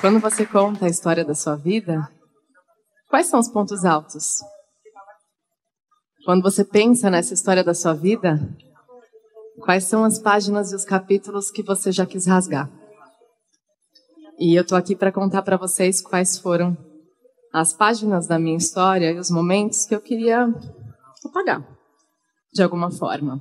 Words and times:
Quando 0.00 0.18
você 0.18 0.46
conta 0.46 0.86
a 0.86 0.88
história 0.88 1.22
da 1.22 1.34
sua 1.34 1.56
vida, 1.56 2.10
quais 3.10 3.26
são 3.26 3.38
os 3.38 3.48
pontos 3.48 3.84
altos? 3.84 4.38
Quando 6.24 6.42
você 6.42 6.64
pensa 6.64 7.10
nessa 7.10 7.34
história 7.34 7.62
da 7.62 7.74
sua 7.74 7.92
vida, 7.92 8.38
quais 9.62 9.84
são 9.84 10.02
as 10.02 10.18
páginas 10.18 10.72
e 10.72 10.74
os 10.74 10.86
capítulos 10.86 11.50
que 11.50 11.62
você 11.62 11.92
já 11.92 12.06
quis 12.06 12.26
rasgar? 12.26 12.70
E 14.38 14.58
eu 14.58 14.66
tô 14.66 14.74
aqui 14.74 14.96
para 14.96 15.12
contar 15.12 15.42
para 15.42 15.58
vocês 15.58 16.00
quais 16.00 16.38
foram 16.38 16.74
as 17.52 17.74
páginas 17.74 18.26
da 18.26 18.38
minha 18.38 18.56
história 18.56 19.10
e 19.10 19.18
os 19.18 19.30
momentos 19.30 19.84
que 19.84 19.94
eu 19.94 20.00
queria 20.00 20.48
apagar, 21.26 21.62
de 22.54 22.62
alguma 22.62 22.90
forma. 22.90 23.38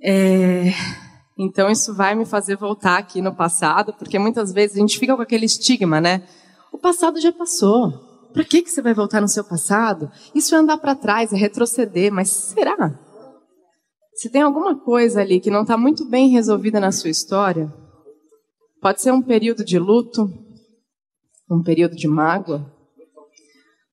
É... 0.00 0.70
Então 1.38 1.70
isso 1.70 1.94
vai 1.94 2.16
me 2.16 2.26
fazer 2.26 2.56
voltar 2.56 2.98
aqui 2.98 3.22
no 3.22 3.32
passado, 3.32 3.92
porque 3.92 4.18
muitas 4.18 4.52
vezes 4.52 4.76
a 4.76 4.80
gente 4.80 4.98
fica 4.98 5.14
com 5.14 5.22
aquele 5.22 5.46
estigma, 5.46 6.00
né? 6.00 6.26
O 6.72 6.78
passado 6.78 7.20
já 7.20 7.32
passou. 7.32 7.92
Para 8.32 8.44
que 8.44 8.60
que 8.60 8.70
você 8.70 8.82
vai 8.82 8.92
voltar 8.92 9.20
no 9.20 9.28
seu 9.28 9.44
passado? 9.44 10.10
Isso 10.34 10.54
é 10.54 10.58
andar 10.58 10.78
para 10.78 10.96
trás, 10.96 11.32
é 11.32 11.36
retroceder, 11.36 12.12
mas 12.12 12.28
será? 12.28 12.98
Se 14.14 14.28
tem 14.28 14.42
alguma 14.42 14.76
coisa 14.76 15.20
ali 15.20 15.38
que 15.38 15.50
não 15.50 15.62
está 15.62 15.78
muito 15.78 16.04
bem 16.04 16.28
resolvida 16.28 16.80
na 16.80 16.90
sua 16.90 17.08
história, 17.08 17.72
pode 18.82 19.00
ser 19.00 19.12
um 19.12 19.22
período 19.22 19.64
de 19.64 19.78
luto, 19.78 20.28
um 21.48 21.62
período 21.62 21.94
de 21.94 22.08
mágoa, 22.08 22.66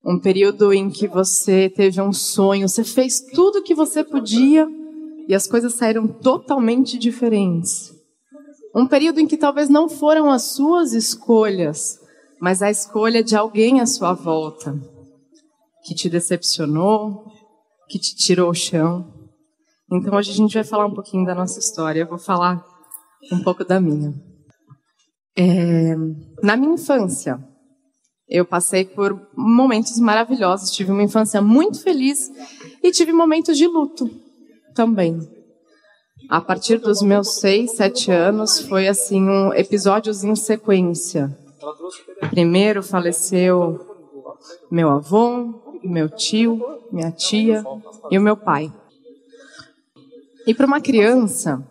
um 0.03 0.19
período 0.19 0.73
em 0.73 0.89
que 0.89 1.07
você 1.07 1.69
teve 1.69 2.01
um 2.01 2.11
sonho, 2.11 2.67
você 2.67 2.83
fez 2.83 3.19
tudo 3.33 3.59
o 3.59 3.63
que 3.63 3.75
você 3.75 4.03
podia 4.03 4.67
e 5.27 5.33
as 5.33 5.47
coisas 5.47 5.73
saíram 5.73 6.07
totalmente 6.07 6.97
diferentes. 6.97 7.93
Um 8.75 8.87
período 8.87 9.19
em 9.19 9.27
que 9.27 9.37
talvez 9.37 9.69
não 9.69 9.87
foram 9.87 10.29
as 10.29 10.43
suas 10.53 10.93
escolhas, 10.93 11.99
mas 12.41 12.61
a 12.61 12.69
escolha 12.69 13.23
de 13.23 13.35
alguém 13.35 13.79
à 13.79 13.85
sua 13.85 14.13
volta, 14.13 14.77
que 15.85 15.95
te 15.95 16.09
decepcionou, 16.09 17.25
que 17.87 17.97
te 17.97 18.15
tirou 18.15 18.49
o 18.49 18.53
chão. 18.53 19.13
Então 19.91 20.15
hoje 20.15 20.31
a 20.31 20.33
gente 20.33 20.53
vai 20.53 20.63
falar 20.63 20.87
um 20.87 20.93
pouquinho 20.93 21.25
da 21.25 21.33
nossa 21.33 21.59
história. 21.59 22.01
Eu 22.01 22.07
vou 22.07 22.17
falar 22.17 22.63
um 23.31 23.41
pouco 23.41 23.63
da 23.63 23.79
minha. 23.79 24.13
É, 25.37 25.95
na 26.43 26.57
minha 26.57 26.73
infância, 26.73 27.39
eu 28.27 28.45
passei 28.45 28.83
por 28.83 29.29
momentos 29.35 29.97
maravilhosos. 29.99 30.71
Tive 30.71 30.91
uma 30.91 31.03
infância 31.03 31.41
muito 31.41 31.81
feliz 31.81 32.29
e 32.83 32.91
tive 32.91 33.13
momentos 33.13 33.57
de 33.57 33.67
luto 33.67 34.24
também. 34.75 35.17
A 36.29 36.41
partir 36.41 36.77
dos 36.77 37.01
meus 37.01 37.39
seis, 37.39 37.75
sete 37.75 38.11
anos, 38.11 38.59
foi 38.59 38.87
assim 38.87 39.21
um 39.21 39.53
episódios 39.53 40.23
em 40.23 40.35
sequência. 40.35 41.35
Primeiro 42.29 42.83
faleceu 42.83 43.79
meu 44.69 44.89
avô, 44.89 45.79
meu 45.83 46.09
tio, 46.09 46.61
minha 46.91 47.11
tia 47.11 47.63
e 48.11 48.17
o 48.17 48.21
meu 48.21 48.35
pai. 48.35 48.71
E 50.47 50.53
para 50.53 50.65
uma 50.65 50.81
criança, 50.81 51.63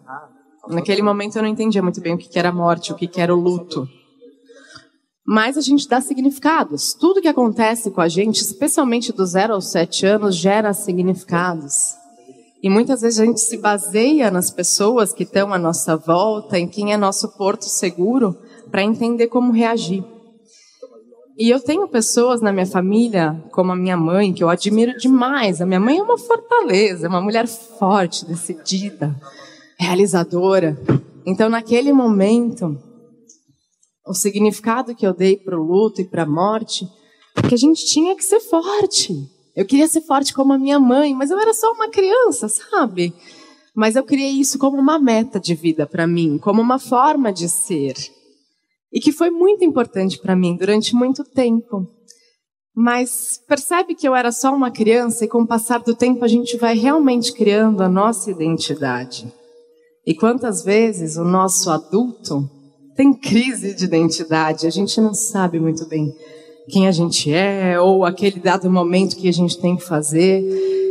naquele 0.69 1.03
momento 1.03 1.37
eu 1.37 1.43
não 1.43 1.49
entendia 1.49 1.83
muito 1.83 2.01
bem 2.01 2.15
o 2.15 2.19
que 2.19 2.39
era 2.39 2.53
morte, 2.53 2.93
o 2.93 2.97
que 2.97 3.21
era 3.21 3.35
o 3.35 3.39
luto. 3.39 3.89
Mas 5.27 5.57
a 5.57 5.61
gente 5.61 5.89
dá 5.89 6.01
significados. 6.01 6.93
Tudo 6.93 7.21
que 7.21 7.29
acontece 7.29 7.91
com 7.91 8.01
a 8.01 8.09
gente, 8.09 8.41
especialmente 8.41 9.13
do 9.13 9.25
zero 9.25 9.55
aos 9.55 9.71
sete 9.71 10.05
anos, 10.05 10.37
gera 10.37 10.73
significados. 10.73 11.95
E 12.65 12.71
muitas 12.71 13.03
vezes 13.03 13.21
a 13.21 13.27
gente 13.27 13.43
se 13.43 13.59
baseia 13.59 14.31
nas 14.31 14.51
pessoas 14.51 15.13
que 15.13 15.25
estão 15.25 15.53
à 15.53 15.59
nossa 15.59 15.99
volta, 15.99 16.59
em 16.59 16.67
quem 16.67 16.95
é 16.95 16.97
nosso 16.97 17.37
porto 17.37 17.67
seguro, 17.67 18.35
para 18.71 18.83
entender 18.83 19.27
como 19.27 19.53
reagir. 19.53 20.03
E 21.37 21.51
eu 21.51 21.61
tenho 21.61 21.87
pessoas 21.87 22.41
na 22.41 22.51
minha 22.51 22.65
família, 22.65 23.39
como 23.53 23.71
a 23.71 23.77
minha 23.77 23.99
mãe, 23.99 24.33
que 24.33 24.43
eu 24.43 24.49
admiro 24.49 24.97
demais. 24.97 25.61
A 25.61 25.67
minha 25.67 25.79
mãe 25.79 25.99
é 25.99 26.03
uma 26.03 26.17
fortaleza, 26.17 27.05
é 27.05 27.09
uma 27.11 27.21
mulher 27.21 27.47
forte, 27.47 28.25
decidida, 28.25 29.15
realizadora. 29.79 30.75
Então, 31.27 31.51
naquele 31.51 31.93
momento, 31.93 32.79
o 34.07 34.15
significado 34.15 34.95
que 34.95 35.07
eu 35.07 35.13
dei 35.13 35.37
para 35.37 35.61
o 35.61 35.63
luto 35.63 36.01
e 36.01 36.05
para 36.07 36.23
a 36.23 36.27
morte, 36.27 36.89
é 37.37 37.47
que 37.47 37.55
a 37.55 37.59
gente 37.59 37.85
tinha 37.85 38.17
que 38.17 38.25
ser 38.25 38.41
forte. 38.41 39.34
Eu 39.57 39.65
queria 39.65 39.87
ser 39.87 40.01
forte 40.01 40.35
como 40.35 40.53
a 40.53 40.59
minha 40.59 40.81
mãe, 40.81 41.15
mas 41.15 41.31
eu 41.31 41.39
era 41.39 41.55
só 41.55 41.73
uma 41.73 41.89
criança, 41.89 42.49
sabe? 42.49 43.15
Mas 43.75 43.97
eu 43.97 44.05
criei 44.05 44.31
isso 44.31 44.59
como 44.59 44.77
uma 44.77 44.99
meta 44.99 45.39
de 45.39 45.55
vida 45.55 45.87
para 45.87 46.07
mim, 46.07 46.39
como 46.39 46.61
uma 46.61 46.79
forma 46.79 47.33
de 47.33 47.49
ser. 47.49 47.95
E 48.93 49.01
que 49.01 49.13
foi 49.13 49.31
muito 49.31 49.65
importante 49.65 50.19
para 50.19 50.37
mim 50.37 50.57
durante 50.57 50.95
muito 50.95 51.25
tempo. 51.25 51.87
Mas 52.75 53.41
percebe 53.49 53.95
que 53.95 54.07
eu 54.07 54.15
era 54.15 54.33
só 54.33 54.53
uma 54.53 54.71
criança 54.71 55.25
e 55.25 55.29
com 55.29 55.43
o 55.43 55.47
passar 55.47 55.81
do 55.81 55.95
tempo 55.95 56.25
a 56.25 56.29
gente 56.29 56.57
vai 56.57 56.77
realmente 56.77 57.33
criando 57.33 57.83
a 57.83 57.89
nossa 57.89 58.31
identidade. 58.31 59.33
E 60.07 60.15
quantas 60.15 60.65
vezes 60.65 61.17
o 61.17 61.25
nosso 61.25 61.71
adulto 61.71 62.49
tem 62.97 63.13
crise 63.13 63.75
de 63.75 63.85
identidade, 63.85 64.67
a 64.67 64.71
gente 64.71 65.01
não 65.01 65.15
sabe 65.15 65.59
muito 65.59 65.87
bem 65.87 66.13
quem 66.69 66.89
a 66.89 66.93
gente 66.93 67.33
é, 67.33 67.79
ou 67.79 68.05
aquele 68.05 68.41
dado 68.41 68.71
momento 68.71 69.17
que 69.17 69.29
a 69.29 69.33
gente 69.33 69.59
tem 69.59 69.77
que 69.77 69.85
fazer. 69.85 70.43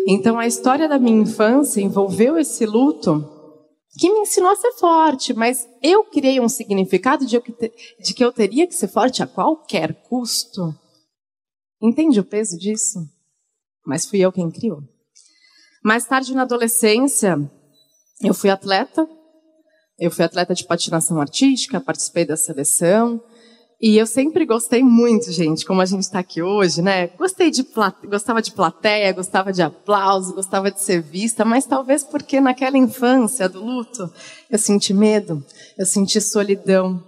Então, 0.08 0.38
a 0.38 0.46
história 0.46 0.88
da 0.88 1.00
minha 1.00 1.22
infância 1.22 1.82
envolveu 1.82 2.38
esse 2.38 2.66
luto 2.66 3.30
que 3.98 4.12
me 4.12 4.22
ensinou 4.22 4.52
a 4.52 4.56
ser 4.56 4.72
forte, 4.74 5.34
mas 5.34 5.68
eu 5.82 6.04
criei 6.04 6.40
um 6.40 6.50
significado 6.50 7.26
de, 7.26 7.40
que 7.40 8.24
eu 8.24 8.32
teria 8.32 8.66
que 8.66 8.74
ser 8.74 8.88
forte 8.88 9.22
a 9.22 9.28
qualquer 9.28 9.94
custo. 10.04 10.74
Entende 11.82 12.20
o 12.20 12.24
peso 12.24 12.58
disso? 12.58 13.00
Mas 13.86 14.06
fui 14.06 14.20
eu 14.20 14.32
quem 14.32 14.50
criou. 14.50 14.82
Mais 15.84 16.06
tarde, 16.06 16.34
na 16.34 16.44
adolescência, 16.44 17.38
eu 18.22 18.34
fui 18.34 18.50
atleta. 18.50 19.08
Eu 20.00 20.10
fui 20.10 20.26
atleta 20.26 20.56
de 20.56 20.66
patinação 20.66 21.20
artística, 21.22 21.80
participei 21.80 22.26
da 22.26 22.36
seleção. 22.36 23.22
E 23.86 23.98
eu 23.98 24.08
sempre 24.08 24.46
gostei 24.46 24.82
muito, 24.82 25.30
gente, 25.30 25.66
como 25.66 25.82
a 25.82 25.86
gente 25.86 26.04
está 26.04 26.20
aqui 26.20 26.42
hoje, 26.42 26.82
né? 26.82 27.08
Gostei 27.18 27.52
de 27.52 27.68
gostava 28.10 28.42
de 28.42 28.54
plateia, 28.54 29.12
gostava 29.12 29.52
de 29.52 29.62
aplauso, 29.62 30.34
gostava 30.34 30.72
de 30.72 30.82
ser 30.82 31.02
vista, 31.02 31.44
mas 31.44 31.66
talvez 31.66 32.02
porque 32.02 32.40
naquela 32.40 32.78
infância 32.78 33.50
do 33.50 33.62
luto 33.62 34.10
eu 34.50 34.58
senti 34.58 34.94
medo, 34.94 35.44
eu 35.78 35.86
senti 35.86 36.22
solidão. 36.22 37.04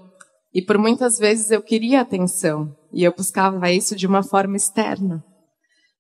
E 0.54 0.62
por 0.62 0.78
muitas 0.78 1.18
vezes 1.18 1.50
eu 1.50 1.62
queria 1.62 2.02
atenção 2.02 2.76
e 2.92 3.06
eu 3.06 3.14
buscava 3.16 3.72
isso 3.72 3.96
de 3.96 4.06
uma 4.06 4.22
forma 4.22 4.58
externa. 4.58 5.24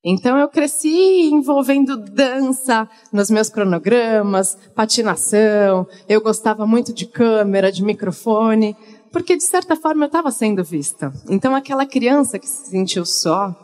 Então 0.07 0.37
eu 0.37 0.47
cresci 0.47 1.29
envolvendo 1.31 1.97
dança 1.97 2.87
nos 3.11 3.31
meus 3.31 3.49
cronogramas, 3.49 4.55
patinação, 4.75 5.87
eu 6.07 6.21
gostava 6.21 6.67
muito 6.67 6.93
de 6.93 7.07
câmera, 7.07 7.71
de 7.71 7.83
microfone, 7.83 8.75
porque 9.15 9.37
de 9.37 9.45
certa 9.45 9.77
forma 9.77 10.03
eu 10.03 10.07
estava 10.07 10.29
sendo 10.29 10.61
vista. 10.61 11.09
Então 11.29 11.55
aquela 11.55 11.85
criança 11.85 12.37
que 12.37 12.49
se 12.49 12.69
sentiu 12.69 13.05
só, 13.05 13.55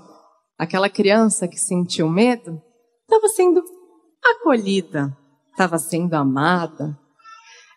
aquela 0.57 0.87
criança 0.87 1.45
que 1.45 1.59
sentiu 1.59 2.07
medo, 2.07 2.57
estava 3.01 3.27
sendo 3.27 3.61
acolhida, 4.23 5.11
estava 5.51 5.77
sendo 5.77 6.13
amada. 6.13 6.97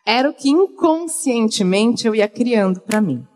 Era 0.07 0.31
o 0.31 0.33
que 0.33 0.51
inconscientemente 0.51 2.07
eu 2.07 2.15
ia 2.15 2.29
criando 2.29 2.81
para 2.81 3.01
mim. 3.01 3.27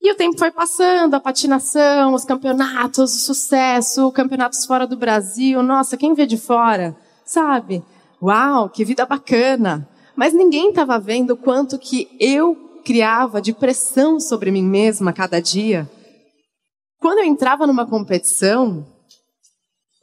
E 0.00 0.12
o 0.12 0.14
tempo 0.14 0.38
foi 0.38 0.52
passando, 0.52 1.14
a 1.14 1.20
patinação, 1.20 2.14
os 2.14 2.24
campeonatos, 2.24 3.16
o 3.16 3.18
sucesso, 3.18 4.12
campeonatos 4.12 4.64
fora 4.64 4.86
do 4.86 4.96
Brasil. 4.96 5.60
Nossa, 5.60 5.96
quem 5.96 6.14
vê 6.14 6.24
de 6.24 6.38
fora, 6.38 6.96
sabe? 7.24 7.82
Uau, 8.22 8.70
que 8.70 8.84
vida 8.84 9.04
bacana. 9.04 9.88
Mas 10.14 10.32
ninguém 10.32 10.68
estava 10.68 11.00
vendo 11.00 11.36
quanto 11.36 11.80
que 11.80 12.08
eu 12.20 12.61
criava 12.82 13.40
de 13.40 13.52
pressão 13.52 14.20
sobre 14.20 14.50
mim 14.50 14.64
mesma 14.64 15.10
a 15.10 15.14
cada 15.14 15.40
dia. 15.40 15.90
Quando 16.98 17.18
eu 17.18 17.24
entrava 17.24 17.66
numa 17.66 17.86
competição, 17.86 18.86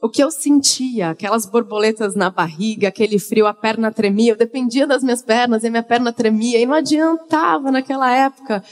o 0.02 0.08
que 0.08 0.22
eu 0.22 0.30
sentia, 0.30 1.10
aquelas 1.10 1.44
borboletas 1.46 2.14
na 2.14 2.30
barriga, 2.30 2.88
aquele 2.88 3.18
frio, 3.18 3.46
a 3.46 3.54
perna 3.54 3.92
tremia, 3.92 4.32
eu 4.32 4.36
dependia 4.36 4.86
das 4.86 5.02
minhas 5.02 5.22
pernas 5.22 5.62
e 5.62 5.66
a 5.66 5.70
minha 5.70 5.82
perna 5.82 6.12
tremia 6.12 6.58
e 6.58 6.66
não 6.66 6.74
adiantava 6.74 7.70
naquela 7.70 8.10
época. 8.10 8.64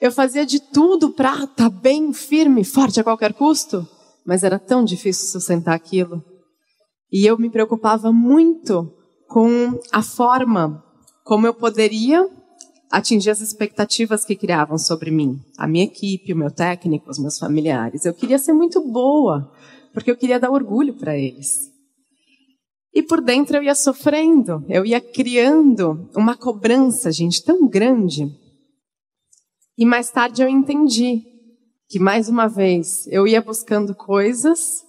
Eu 0.00 0.12
fazia 0.12 0.46
de 0.46 0.60
tudo 0.60 1.10
para 1.10 1.34
estar 1.34 1.46
tá 1.54 1.68
bem 1.68 2.12
firme, 2.12 2.64
forte 2.64 3.00
a 3.00 3.04
qualquer 3.04 3.32
custo, 3.34 3.86
mas 4.24 4.44
era 4.44 4.58
tão 4.58 4.84
difícil 4.84 5.26
sustentar 5.28 5.74
aquilo. 5.74 6.22
E 7.10 7.26
eu 7.26 7.36
me 7.36 7.50
preocupava 7.50 8.12
muito 8.12 8.92
com 9.26 9.78
a 9.92 10.02
forma 10.02 10.84
como 11.24 11.46
eu 11.46 11.54
poderia 11.54 12.28
atingir 12.90 13.30
as 13.30 13.40
expectativas 13.40 14.24
que 14.24 14.36
criavam 14.36 14.78
sobre 14.78 15.10
mim, 15.10 15.40
a 15.56 15.66
minha 15.66 15.84
equipe, 15.84 16.32
o 16.32 16.36
meu 16.36 16.50
técnico, 16.50 17.10
os 17.10 17.18
meus 17.18 17.38
familiares. 17.38 18.04
Eu 18.04 18.14
queria 18.14 18.38
ser 18.38 18.52
muito 18.52 18.80
boa, 18.80 19.52
porque 19.92 20.10
eu 20.10 20.16
queria 20.16 20.40
dar 20.40 20.50
orgulho 20.50 20.94
para 20.94 21.16
eles. 21.16 21.70
E 22.94 23.02
por 23.02 23.20
dentro 23.20 23.56
eu 23.56 23.62
ia 23.62 23.74
sofrendo, 23.74 24.64
eu 24.68 24.84
ia 24.84 25.00
criando 25.00 26.08
uma 26.16 26.36
cobrança, 26.36 27.12
gente, 27.12 27.44
tão 27.44 27.68
grande. 27.68 28.34
E 29.76 29.84
mais 29.84 30.10
tarde 30.10 30.42
eu 30.42 30.48
entendi 30.48 31.22
que, 31.88 31.98
mais 31.98 32.28
uma 32.28 32.48
vez, 32.48 33.06
eu 33.06 33.26
ia 33.26 33.40
buscando 33.40 33.94
coisas, 33.94 34.82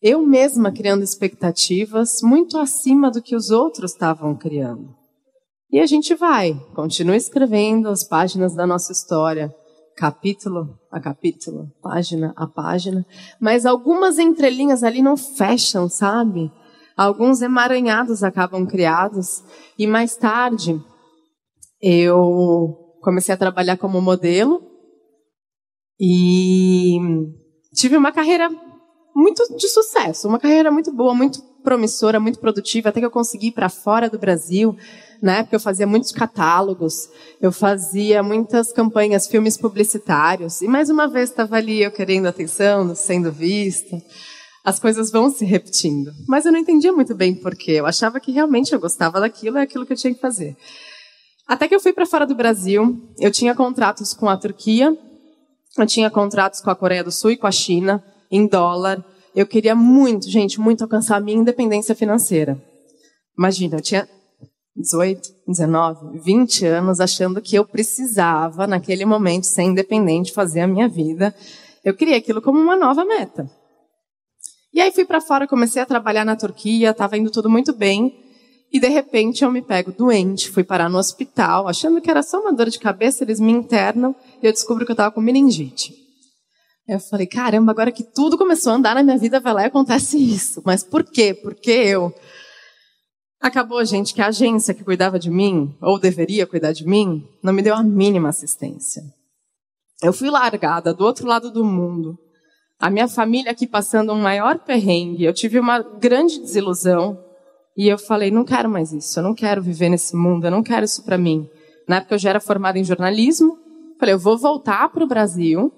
eu 0.00 0.24
mesma 0.24 0.72
criando 0.72 1.04
expectativas 1.04 2.20
muito 2.22 2.58
acima 2.58 3.10
do 3.10 3.20
que 3.20 3.36
os 3.36 3.50
outros 3.50 3.92
estavam 3.92 4.34
criando. 4.34 5.01
E 5.72 5.80
a 5.80 5.86
gente 5.86 6.14
vai, 6.14 6.52
continua 6.74 7.16
escrevendo 7.16 7.88
as 7.88 8.04
páginas 8.04 8.54
da 8.54 8.66
nossa 8.66 8.92
história, 8.92 9.50
capítulo 9.96 10.78
a 10.90 11.00
capítulo, 11.00 11.72
página 11.82 12.34
a 12.36 12.46
página, 12.46 13.06
mas 13.40 13.64
algumas 13.64 14.18
entrelinhas 14.18 14.82
ali 14.82 15.00
não 15.00 15.16
fecham, 15.16 15.88
sabe? 15.88 16.52
Alguns 16.94 17.40
emaranhados 17.40 18.22
acabam 18.22 18.66
criados. 18.66 19.42
E 19.78 19.86
mais 19.86 20.14
tarde 20.14 20.78
eu 21.80 22.76
comecei 23.00 23.34
a 23.34 23.38
trabalhar 23.38 23.78
como 23.78 23.98
modelo. 24.02 24.60
E 25.98 26.98
tive 27.74 27.96
uma 27.96 28.12
carreira 28.12 28.50
muito 29.16 29.56
de 29.56 29.68
sucesso, 29.68 30.28
uma 30.28 30.38
carreira 30.38 30.70
muito 30.70 30.92
boa, 30.92 31.14
muito 31.14 31.40
promissora, 31.62 32.20
muito 32.20 32.38
produtiva, 32.38 32.88
até 32.88 33.00
que 33.00 33.06
eu 33.06 33.10
consegui 33.10 33.48
ir 33.48 33.52
para 33.52 33.68
fora 33.68 34.08
do 34.10 34.18
Brasil. 34.18 34.76
Na 35.22 35.38
época 35.38 35.56
eu 35.56 35.60
fazia 35.60 35.86
muitos 35.86 36.10
catálogos, 36.10 37.08
eu 37.40 37.52
fazia 37.52 38.22
muitas 38.22 38.72
campanhas, 38.72 39.26
filmes 39.26 39.56
publicitários, 39.56 40.60
e 40.60 40.68
mais 40.68 40.90
uma 40.90 41.06
vez 41.06 41.30
estava 41.30 41.56
ali 41.56 41.82
eu 41.82 41.92
querendo 41.92 42.26
atenção, 42.26 42.94
sendo 42.94 43.30
vista. 43.30 44.02
As 44.64 44.78
coisas 44.78 45.10
vão 45.10 45.30
se 45.30 45.44
repetindo. 45.44 46.12
Mas 46.28 46.44
eu 46.44 46.52
não 46.52 46.58
entendia 46.58 46.92
muito 46.92 47.14
bem 47.14 47.34
porquê. 47.34 47.72
Eu 47.72 47.86
achava 47.86 48.20
que 48.20 48.30
realmente 48.30 48.72
eu 48.72 48.78
gostava 48.78 49.20
daquilo, 49.20 49.58
é 49.58 49.62
aquilo 49.62 49.84
que 49.84 49.92
eu 49.92 49.96
tinha 49.96 50.14
que 50.14 50.20
fazer. 50.20 50.56
Até 51.48 51.66
que 51.66 51.74
eu 51.74 51.80
fui 51.80 51.92
para 51.92 52.06
fora 52.06 52.26
do 52.26 52.34
Brasil, 52.34 53.00
eu 53.18 53.30
tinha 53.30 53.54
contratos 53.54 54.14
com 54.14 54.28
a 54.28 54.36
Turquia, 54.36 54.96
eu 55.76 55.86
tinha 55.86 56.08
contratos 56.10 56.60
com 56.60 56.70
a 56.70 56.76
Coreia 56.76 57.02
do 57.02 57.10
Sul 57.10 57.32
e 57.32 57.36
com 57.36 57.46
a 57.46 57.52
China, 57.52 58.02
em 58.30 58.46
dólar. 58.46 59.04
Eu 59.34 59.46
queria 59.46 59.74
muito, 59.74 60.28
gente, 60.28 60.60
muito 60.60 60.82
alcançar 60.82 61.16
a 61.16 61.20
minha 61.20 61.38
independência 61.38 61.94
financeira. 61.94 62.62
Imagina, 63.36 63.76
eu 63.76 63.80
tinha 63.80 64.06
18, 64.76 65.28
19, 65.48 66.18
20 66.18 66.66
anos 66.66 67.00
achando 67.00 67.40
que 67.40 67.56
eu 67.56 67.64
precisava, 67.64 68.66
naquele 68.66 69.04
momento, 69.04 69.44
ser 69.44 69.62
independente, 69.62 70.32
fazer 70.32 70.60
a 70.60 70.66
minha 70.66 70.88
vida. 70.88 71.34
Eu 71.84 71.94
queria 71.94 72.16
aquilo 72.16 72.42
como 72.42 72.58
uma 72.58 72.76
nova 72.76 73.04
meta. 73.04 73.50
E 74.72 74.80
aí 74.80 74.92
fui 74.92 75.04
para 75.04 75.20
fora, 75.20 75.46
comecei 75.46 75.80
a 75.80 75.86
trabalhar 75.86 76.24
na 76.24 76.36
Turquia, 76.36 76.90
estava 76.90 77.16
indo 77.16 77.30
tudo 77.30 77.48
muito 77.48 77.74
bem. 77.74 78.18
E 78.72 78.80
de 78.80 78.88
repente 78.88 79.44
eu 79.44 79.50
me 79.50 79.60
pego 79.60 79.92
doente, 79.92 80.50
fui 80.50 80.64
parar 80.64 80.88
no 80.88 80.96
hospital, 80.96 81.68
achando 81.68 82.00
que 82.00 82.10
era 82.10 82.22
só 82.22 82.40
uma 82.40 82.52
dor 82.52 82.70
de 82.70 82.78
cabeça, 82.78 83.22
eles 83.22 83.38
me 83.38 83.52
internam 83.52 84.14
e 84.42 84.46
eu 84.46 84.52
descubro 84.52 84.86
que 84.86 84.92
eu 84.92 84.94
estava 84.94 85.10
com 85.10 85.20
meningite. 85.20 86.01
Eu 86.86 86.98
falei, 86.98 87.26
caramba, 87.26 87.70
agora 87.70 87.92
que 87.92 88.02
tudo 88.02 88.36
começou 88.36 88.72
a 88.72 88.76
andar 88.76 88.94
na 88.94 89.02
minha 89.02 89.18
vida, 89.18 89.38
vai 89.38 89.54
lá 89.54 89.62
e 89.62 89.66
acontece 89.66 90.18
isso. 90.18 90.60
Mas 90.64 90.82
por 90.82 91.04
quê? 91.04 91.32
Por 91.32 91.54
que 91.54 91.70
eu? 91.70 92.12
Acabou, 93.40 93.84
gente, 93.84 94.14
que 94.14 94.20
a 94.20 94.28
agência 94.28 94.74
que 94.74 94.84
cuidava 94.84 95.18
de 95.18 95.30
mim, 95.30 95.76
ou 95.80 95.98
deveria 95.98 96.46
cuidar 96.46 96.72
de 96.72 96.86
mim, 96.86 97.24
não 97.42 97.52
me 97.52 97.62
deu 97.62 97.74
a 97.74 97.82
mínima 97.82 98.28
assistência. 98.28 99.02
Eu 100.02 100.12
fui 100.12 100.28
largada 100.28 100.92
do 100.92 101.04
outro 101.04 101.26
lado 101.26 101.50
do 101.50 101.64
mundo. 101.64 102.18
A 102.80 102.90
minha 102.90 103.06
família 103.06 103.52
aqui 103.52 103.66
passando 103.66 104.12
um 104.12 104.20
maior 104.20 104.58
perrengue. 104.58 105.24
Eu 105.24 105.32
tive 105.32 105.60
uma 105.60 105.80
grande 105.80 106.40
desilusão 106.40 107.18
e 107.76 107.88
eu 107.88 107.96
falei, 107.96 108.30
não 108.30 108.44
quero 108.44 108.68
mais 108.68 108.92
isso, 108.92 109.18
eu 109.18 109.22
não 109.22 109.34
quero 109.34 109.62
viver 109.62 109.88
nesse 109.88 110.14
mundo, 110.16 110.46
eu 110.46 110.50
não 110.50 110.62
quero 110.62 110.84
isso 110.84 111.02
para 111.04 111.16
mim. 111.16 111.48
Na 111.88 111.96
época 111.96 112.16
eu 112.16 112.18
já 112.18 112.30
era 112.30 112.40
formada 112.40 112.78
em 112.78 112.84
jornalismo, 112.84 113.56
falei, 113.98 114.14
eu 114.14 114.18
vou 114.18 114.36
voltar 114.36 114.88
para 114.90 115.04
o 115.04 115.06
Brasil 115.06 115.72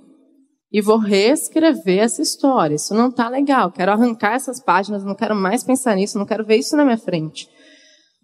e 0.74 0.80
vou 0.80 0.98
reescrever 0.98 2.00
essa 2.00 2.20
história. 2.20 2.74
Isso 2.74 2.92
não 2.92 3.08
está 3.08 3.28
legal, 3.28 3.70
quero 3.70 3.92
arrancar 3.92 4.34
essas 4.34 4.60
páginas, 4.60 5.04
não 5.04 5.14
quero 5.14 5.32
mais 5.32 5.62
pensar 5.62 5.94
nisso, 5.94 6.18
não 6.18 6.26
quero 6.26 6.44
ver 6.44 6.56
isso 6.56 6.76
na 6.76 6.84
minha 6.84 6.98
frente. 6.98 7.48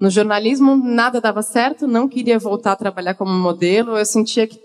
No 0.00 0.10
jornalismo 0.10 0.74
nada 0.74 1.20
dava 1.20 1.42
certo, 1.42 1.86
não 1.86 2.08
queria 2.08 2.40
voltar 2.40 2.72
a 2.72 2.76
trabalhar 2.76 3.14
como 3.14 3.30
modelo, 3.30 3.96
eu 3.96 4.04
sentia 4.04 4.48
que 4.48 4.60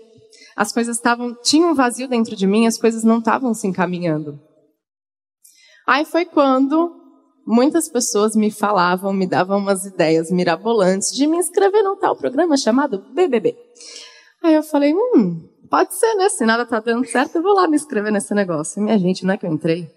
as 0.56 0.72
coisas 0.72 0.96
estavam, 0.96 1.32
tinham 1.44 1.70
um 1.70 1.74
vazio 1.76 2.08
dentro 2.08 2.34
de 2.34 2.44
mim, 2.44 2.66
as 2.66 2.76
coisas 2.76 3.04
não 3.04 3.18
estavam 3.20 3.54
se 3.54 3.68
encaminhando. 3.68 4.36
Aí 5.86 6.04
foi 6.04 6.24
quando 6.24 6.92
muitas 7.46 7.88
pessoas 7.88 8.34
me 8.34 8.50
falavam, 8.50 9.12
me 9.12 9.28
davam 9.28 9.58
umas 9.58 9.84
ideias 9.84 10.28
mirabolantes 10.32 11.12
de 11.12 11.24
me 11.28 11.36
inscrever 11.36 11.84
num 11.84 11.96
tal 11.96 12.16
programa 12.16 12.56
chamado 12.56 13.04
BBB. 13.14 13.56
Aí 14.42 14.54
eu 14.54 14.62
falei, 14.64 14.92
hum, 14.92 15.48
pode 15.66 15.94
ser, 15.94 16.14
né? 16.14 16.28
Se 16.28 16.44
nada 16.44 16.64
tá 16.64 16.80
dando 16.80 17.06
certo, 17.06 17.36
eu 17.36 17.42
vou 17.42 17.54
lá 17.54 17.68
me 17.68 17.76
inscrever 17.76 18.12
nesse 18.12 18.34
negócio. 18.34 18.82
Minha 18.82 18.98
gente, 18.98 19.24
não 19.24 19.34
é 19.34 19.36
que 19.36 19.46
eu 19.46 19.52
entrei? 19.52 19.90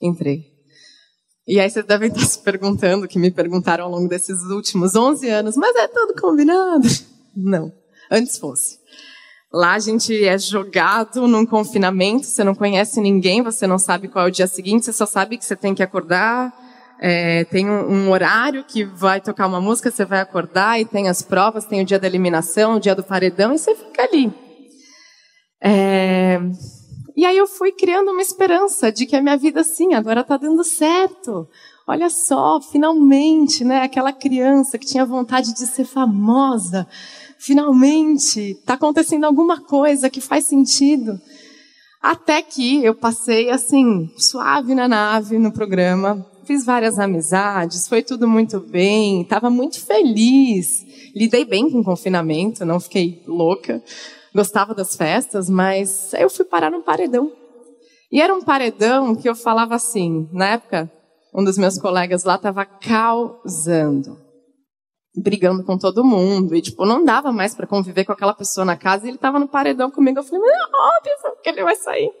Entrei. 0.00 0.56
E 1.46 1.60
aí 1.60 1.70
vocês 1.70 1.86
devem 1.86 2.08
estar 2.08 2.20
se 2.26 2.38
perguntando, 2.40 3.06
que 3.06 3.18
me 3.18 3.30
perguntaram 3.30 3.84
ao 3.84 3.90
longo 3.90 4.08
desses 4.08 4.42
últimos 4.44 4.96
11 4.96 5.28
anos, 5.28 5.56
mas 5.56 5.76
é 5.76 5.86
tudo 5.86 6.14
combinado? 6.20 6.88
Não, 7.36 7.72
antes 8.10 8.38
fosse. 8.38 8.78
Lá 9.52 9.74
a 9.74 9.78
gente 9.78 10.24
é 10.24 10.36
jogado 10.36 11.28
num 11.28 11.46
confinamento, 11.46 12.26
você 12.26 12.42
não 12.42 12.54
conhece 12.54 13.00
ninguém, 13.00 13.42
você 13.42 13.66
não 13.66 13.78
sabe 13.78 14.08
qual 14.08 14.26
é 14.26 14.28
o 14.28 14.32
dia 14.32 14.46
seguinte, 14.46 14.84
você 14.84 14.92
só 14.92 15.06
sabe 15.06 15.38
que 15.38 15.44
você 15.44 15.54
tem 15.54 15.74
que 15.74 15.82
acordar, 15.82 16.52
é, 17.00 17.44
tem 17.44 17.70
um, 17.70 17.90
um, 17.90 18.10
horário 18.10 18.64
que 18.64 18.84
vai 18.84 19.20
tocar 19.20 19.46
uma 19.46 19.60
música, 19.60 19.90
você 19.90 20.04
vai 20.04 20.20
acordar 20.20 20.80
e 20.80 20.84
tem 20.84 21.08
as 21.08 21.22
provas, 21.22 21.64
tem 21.64 21.80
o 21.80 21.84
dia 21.84 21.98
da 21.98 22.06
eliminação, 22.06 22.76
o 22.76 22.80
dia 22.80 22.94
do 22.94 23.04
paredão 23.04 23.54
e 23.54 23.58
você 23.58 23.74
fica 23.74 24.02
ali. 24.02 24.32
É, 25.62 26.38
e 27.16 27.24
aí 27.24 27.36
eu 27.36 27.46
fui 27.46 27.72
criando 27.72 28.10
uma 28.10 28.20
esperança 28.20 28.92
de 28.92 29.06
que 29.06 29.16
a 29.16 29.22
minha 29.22 29.36
vida, 29.36 29.64
sim, 29.64 29.94
agora 29.94 30.20
está 30.20 30.36
dando 30.36 30.62
certo. 30.62 31.48
Olha 31.86 32.10
só, 32.10 32.60
finalmente, 32.60 33.64
né? 33.64 33.82
Aquela 33.82 34.12
criança 34.12 34.76
que 34.76 34.84
tinha 34.86 35.06
vontade 35.06 35.54
de 35.54 35.66
ser 35.66 35.84
famosa, 35.84 36.86
finalmente 37.38 38.50
está 38.50 38.74
acontecendo 38.74 39.24
alguma 39.24 39.60
coisa 39.60 40.10
que 40.10 40.20
faz 40.20 40.44
sentido. 40.44 41.18
Até 42.02 42.42
que 42.42 42.84
eu 42.84 42.94
passei 42.94 43.50
assim, 43.50 44.10
suave 44.18 44.74
na 44.74 44.86
nave, 44.86 45.38
no 45.38 45.50
programa, 45.50 46.26
fiz 46.44 46.64
várias 46.64 46.98
amizades, 46.98 47.88
foi 47.88 48.02
tudo 48.02 48.28
muito 48.28 48.60
bem, 48.60 49.22
estava 49.22 49.48
muito 49.48 49.80
feliz. 49.80 50.84
Lidei 51.14 51.44
bem 51.44 51.70
com 51.70 51.80
o 51.80 51.84
confinamento, 51.84 52.64
não 52.64 52.78
fiquei 52.78 53.22
louca. 53.26 53.82
Gostava 54.36 54.74
das 54.74 54.94
festas, 54.94 55.48
mas 55.48 56.12
eu 56.12 56.28
fui 56.28 56.44
parar 56.44 56.70
num 56.70 56.82
paredão. 56.82 57.32
E 58.12 58.20
era 58.20 58.34
um 58.34 58.42
paredão 58.42 59.16
que 59.16 59.26
eu 59.26 59.34
falava 59.34 59.74
assim, 59.74 60.28
na 60.30 60.48
época, 60.48 60.92
um 61.34 61.42
dos 61.42 61.56
meus 61.56 61.78
colegas 61.78 62.22
lá 62.22 62.34
estava 62.34 62.66
causando, 62.66 64.18
brigando 65.16 65.64
com 65.64 65.78
todo 65.78 66.04
mundo, 66.04 66.54
e 66.54 66.60
tipo, 66.60 66.84
não 66.84 67.02
dava 67.02 67.32
mais 67.32 67.54
para 67.54 67.66
conviver 67.66 68.04
com 68.04 68.12
aquela 68.12 68.34
pessoa 68.34 68.66
na 68.66 68.76
casa, 68.76 69.06
e 69.06 69.08
ele 69.08 69.16
estava 69.16 69.38
no 69.38 69.48
paredão 69.48 69.90
comigo, 69.90 70.18
eu 70.18 70.22
falei, 70.22 70.42
mas 70.42 70.52
é 70.52 70.64
óbvio 70.76 71.42
que 71.42 71.48
ele 71.48 71.64
vai 71.64 71.74
sair. 71.74 72.12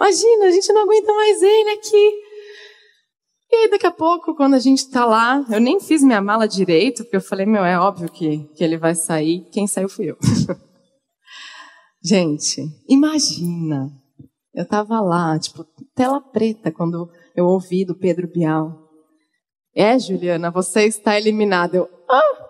Imagina, 0.00 0.46
a 0.46 0.50
gente 0.50 0.72
não 0.72 0.84
aguenta 0.84 1.12
mais 1.12 1.42
ele 1.42 1.70
aqui. 1.72 2.12
E 3.50 3.56
aí, 3.56 3.70
daqui 3.70 3.86
a 3.86 3.92
pouco, 3.92 4.34
quando 4.34 4.54
a 4.54 4.58
gente 4.58 4.88
tá 4.88 5.04
lá, 5.04 5.44
eu 5.50 5.60
nem 5.60 5.78
fiz 5.78 6.02
minha 6.02 6.22
mala 6.22 6.48
direito, 6.48 7.04
porque 7.04 7.16
eu 7.16 7.20
falei, 7.20 7.44
meu, 7.44 7.62
é 7.62 7.78
óbvio 7.78 8.08
que, 8.08 8.38
que 8.56 8.64
ele 8.64 8.78
vai 8.78 8.94
sair. 8.94 9.46
Quem 9.52 9.66
saiu 9.66 9.90
fui 9.90 10.10
eu. 10.10 10.16
gente, 12.02 12.62
imagina. 12.88 13.90
Eu 14.54 14.66
tava 14.66 15.00
lá, 15.00 15.38
tipo, 15.38 15.64
tela 15.94 16.20
preta, 16.20 16.70
quando 16.70 17.10
eu 17.34 17.46
ouvi 17.46 17.84
do 17.84 17.94
Pedro 17.94 18.28
Bial. 18.28 18.90
É, 19.74 19.98
Juliana, 19.98 20.50
você 20.50 20.84
está 20.84 21.16
eliminada. 21.16 21.76
Eu, 21.76 21.88
ah! 22.08 22.48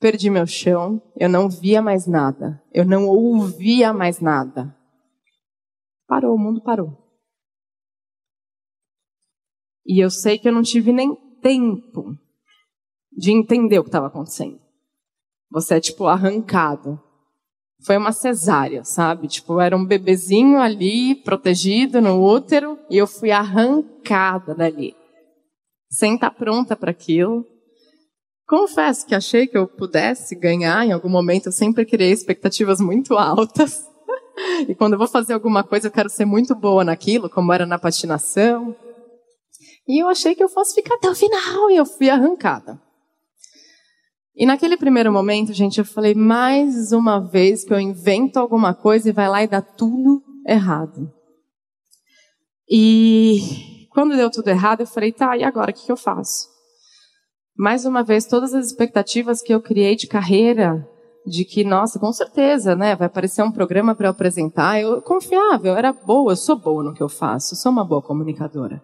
Perdi 0.00 0.30
meu 0.30 0.46
chão, 0.46 1.00
eu 1.16 1.28
não 1.28 1.48
via 1.48 1.80
mais 1.82 2.06
nada. 2.06 2.62
Eu 2.72 2.84
não 2.84 3.06
ouvia 3.06 3.92
mais 3.92 4.20
nada. 4.20 4.76
Parou, 6.06 6.34
o 6.34 6.38
mundo 6.38 6.62
parou. 6.62 6.96
E 9.86 10.02
eu 10.02 10.10
sei 10.10 10.38
que 10.38 10.48
eu 10.48 10.52
não 10.52 10.62
tive 10.62 10.92
nem 10.92 11.14
tempo 11.40 12.16
de 13.10 13.32
entender 13.32 13.78
o 13.78 13.82
que 13.82 13.88
estava 13.88 14.06
acontecendo. 14.06 14.60
Você 15.50 15.76
é 15.76 15.80
tipo 15.80 16.06
arrancado. 16.06 17.02
Foi 17.84 17.96
uma 17.96 18.12
cesárea, 18.12 18.84
sabe? 18.84 19.28
Tipo, 19.28 19.60
era 19.60 19.76
um 19.76 19.84
bebezinho 19.84 20.58
ali, 20.58 21.14
protegido 21.14 22.00
no 22.00 22.22
útero, 22.22 22.78
e 22.90 22.96
eu 22.98 23.06
fui 23.06 23.30
arrancada 23.30 24.54
dali. 24.54 24.94
Sem 25.90 26.14
estar 26.14 26.30
pronta 26.30 26.74
para 26.74 26.90
aquilo. 26.90 27.46
Confesso 28.46 29.06
que 29.06 29.14
achei 29.14 29.46
que 29.46 29.56
eu 29.56 29.66
pudesse 29.66 30.34
ganhar 30.34 30.84
em 30.84 30.92
algum 30.92 31.08
momento, 31.08 31.46
eu 31.46 31.52
sempre 31.52 31.84
criei 31.84 32.10
expectativas 32.10 32.80
muito 32.80 33.16
altas. 33.16 33.86
e 34.68 34.74
quando 34.74 34.94
eu 34.94 34.98
vou 34.98 35.08
fazer 35.08 35.34
alguma 35.34 35.62
coisa, 35.62 35.86
eu 35.86 35.92
quero 35.92 36.08
ser 36.08 36.24
muito 36.24 36.54
boa 36.54 36.82
naquilo, 36.82 37.30
como 37.30 37.52
era 37.52 37.64
na 37.64 37.78
patinação. 37.78 38.74
E 39.86 40.02
eu 40.02 40.08
achei 40.08 40.34
que 40.34 40.42
eu 40.42 40.48
fosse 40.48 40.74
ficar 40.74 40.96
até 40.96 41.08
o 41.08 41.14
final 41.14 41.70
e 41.70 41.76
eu 41.76 41.86
fui 41.86 42.10
arrancada. 42.10 42.80
E 44.38 44.46
naquele 44.46 44.76
primeiro 44.76 45.12
momento, 45.12 45.52
gente, 45.52 45.78
eu 45.78 45.84
falei, 45.84 46.14
mais 46.14 46.92
uma 46.92 47.18
vez 47.18 47.64
que 47.64 47.74
eu 47.74 47.80
invento 47.80 48.38
alguma 48.38 48.72
coisa 48.72 49.08
e 49.08 49.12
vai 49.12 49.28
lá 49.28 49.42
e 49.42 49.48
dá 49.48 49.60
tudo 49.60 50.22
errado. 50.46 51.12
E 52.70 53.88
quando 53.90 54.14
deu 54.14 54.30
tudo 54.30 54.46
errado, 54.46 54.82
eu 54.82 54.86
falei, 54.86 55.10
tá, 55.10 55.36
e 55.36 55.42
agora 55.42 55.72
o 55.72 55.74
que, 55.74 55.90
eu 55.90 55.96
faço? 55.96 56.46
Mais 57.56 57.84
uma 57.84 58.04
vez, 58.04 58.26
todas 58.26 58.54
as 58.54 58.66
expectativas 58.66 59.42
que 59.42 59.52
eu 59.52 59.60
criei 59.60 59.96
de 59.96 60.06
carreira, 60.06 60.88
de 61.26 61.44
que, 61.44 61.64
nossa, 61.64 61.98
com 61.98 62.12
certeza, 62.12 62.76
né, 62.76 62.94
vai 62.94 63.08
aparecer 63.08 63.42
um 63.42 63.50
programa 63.50 63.96
para 63.96 64.06
eu 64.06 64.12
apresentar, 64.12 64.80
eu 64.80 65.02
confiava, 65.02 65.66
eu 65.66 65.74
era 65.74 65.92
boa, 65.92 66.30
eu 66.30 66.36
sou 66.36 66.56
boa 66.56 66.84
no 66.84 66.94
que 66.94 67.02
eu 67.02 67.08
faço, 67.08 67.54
eu 67.54 67.58
sou 67.58 67.72
uma 67.72 67.84
boa 67.84 68.00
comunicadora. 68.00 68.80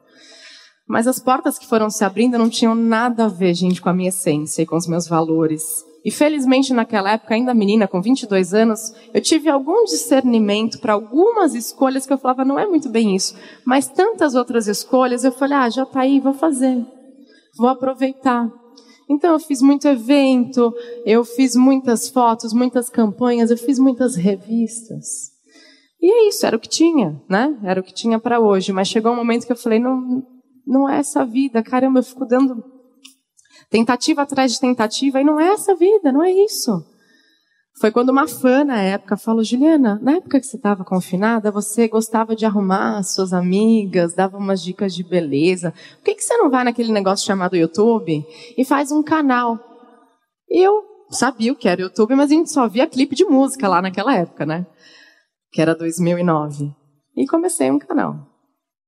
Mas 0.87 1.07
as 1.07 1.19
portas 1.19 1.59
que 1.59 1.67
foram 1.67 1.89
se 1.89 2.05
abrindo 2.05 2.39
não 2.39 2.49
tinham 2.49 2.75
nada 2.75 3.25
a 3.25 3.29
ver, 3.29 3.55
gente, 3.55 3.81
com 3.81 3.89
a 3.89 3.95
minha 3.95 4.11
essência 4.11 4.63
e 4.63 4.67
com 4.67 4.77
os 4.77 4.87
meus 4.87 5.09
valores. 5.09 5.85
E 6.05 6.11
felizmente 6.11 6.75
naquela 6.75 7.13
época, 7.13 7.35
ainda 7.35 7.55
menina, 7.55 7.89
com 7.89 8.03
22 8.03 8.53
anos, 8.53 8.93
eu 9.15 9.23
tive 9.23 9.49
algum 9.49 9.85
discernimento 9.85 10.79
para 10.79 10.93
algumas 10.93 11.55
escolhas 11.55 12.05
que 12.05 12.13
eu 12.13 12.19
falava, 12.19 12.45
não 12.45 12.59
é 12.59 12.67
muito 12.67 12.91
bem 12.91 13.17
isso. 13.17 13.35
Mas 13.65 13.89
tantas 13.89 14.35
outras 14.35 14.69
escolhas, 14.69 15.25
eu 15.25 15.33
falei, 15.33 15.57
ah, 15.57 15.71
já 15.71 15.85
está 15.85 16.01
aí, 16.01 16.21
vou 16.21 16.35
fazer. 16.35 16.85
Vou 17.57 17.69
aproveitar. 17.69 18.53
Então 19.09 19.33
eu 19.33 19.39
fiz 19.39 19.63
muito 19.63 19.89
evento, 19.89 20.75
eu 21.07 21.25
fiz 21.25 21.57
muitas 21.57 22.11
fotos, 22.11 22.53
muitas 22.53 22.91
campanhas, 22.91 23.51
eu 23.51 23.57
fiz 23.57 23.79
muitas 23.79 24.15
revistas. 24.15 25.33
E 26.01 26.11
é 26.11 26.29
isso, 26.29 26.45
era 26.45 26.57
o 26.57 26.61
que 26.61 26.69
tinha, 26.69 27.19
né? 27.31 27.57
Era 27.65 27.81
o 27.81 27.83
que 27.83 27.95
tinha 27.95 28.19
para 28.19 28.39
hoje. 28.39 28.73
Mas 28.73 28.89
chegou 28.89 29.11
um 29.13 29.17
momento 29.17 29.47
que 29.47 29.53
eu 29.53 29.57
falei, 29.57 29.79
não, 29.79 30.23
não 30.67 30.89
é 30.89 30.99
essa 30.99 31.25
vida. 31.25 31.63
Caramba, 31.63 32.01
eu 32.01 32.03
fico 32.03 32.25
dando 32.27 32.63
tentativa 33.71 34.23
atrás 34.23 34.53
de 34.53 34.61
tentativa 34.61 35.21
e 35.21 35.25
não 35.25 35.41
é 35.41 35.49
essa 35.49 35.75
vida, 35.75 36.13
não 36.13 36.23
é 36.23 36.31
isso. 36.31 36.85
Foi 37.81 37.91
quando 37.91 38.11
uma 38.11 38.29
fã 38.29 38.63
na 38.63 38.81
época 38.81 39.17
falou, 39.17 39.43
Juliana, 39.43 39.99
na 40.01 40.13
época 40.13 40.39
que 40.39 40.47
você 40.47 40.57
estava 40.57 40.85
confinada, 40.85 41.51
você 41.51 41.89
gostava 41.89 42.37
de 42.37 42.47
arrumar 42.47 43.03
suas 43.03 43.33
amigas, 43.33 44.15
dava 44.15 44.39
umas 44.39 44.63
dicas 44.63 44.95
de 44.95 45.03
beleza. 45.03 45.73
Por 45.97 46.05
que, 46.05 46.15
que 46.15 46.23
você 46.23 46.37
não 46.37 46.51
vai 46.51 46.63
naquele 46.63 46.93
negócio 46.93 47.27
chamado 47.27 47.57
YouTube 47.57 48.25
e 48.57 48.65
faz 48.65 48.93
um 48.93 49.03
canal? 49.03 49.59
E 50.49 50.65
eu 50.65 50.85
sabia 51.11 51.53
o 51.53 51.57
que 51.57 51.69
era 51.69 51.83
YouTube, 51.83 52.15
mas 52.15 52.31
a 52.31 52.35
gente 52.35 52.53
só 52.53 52.69
via 52.69 52.87
clipe 52.87 53.17
de 53.17 53.25
música 53.25 53.67
lá 53.67 53.83
naquela 53.83 54.15
época, 54.15 54.47
né? 54.47 54.65
Que 55.51 55.61
era 55.61 55.75
2009. 55.75 56.71
E 57.17 57.27
comecei 57.27 57.73
um 57.73 57.79
canal. 57.79 58.15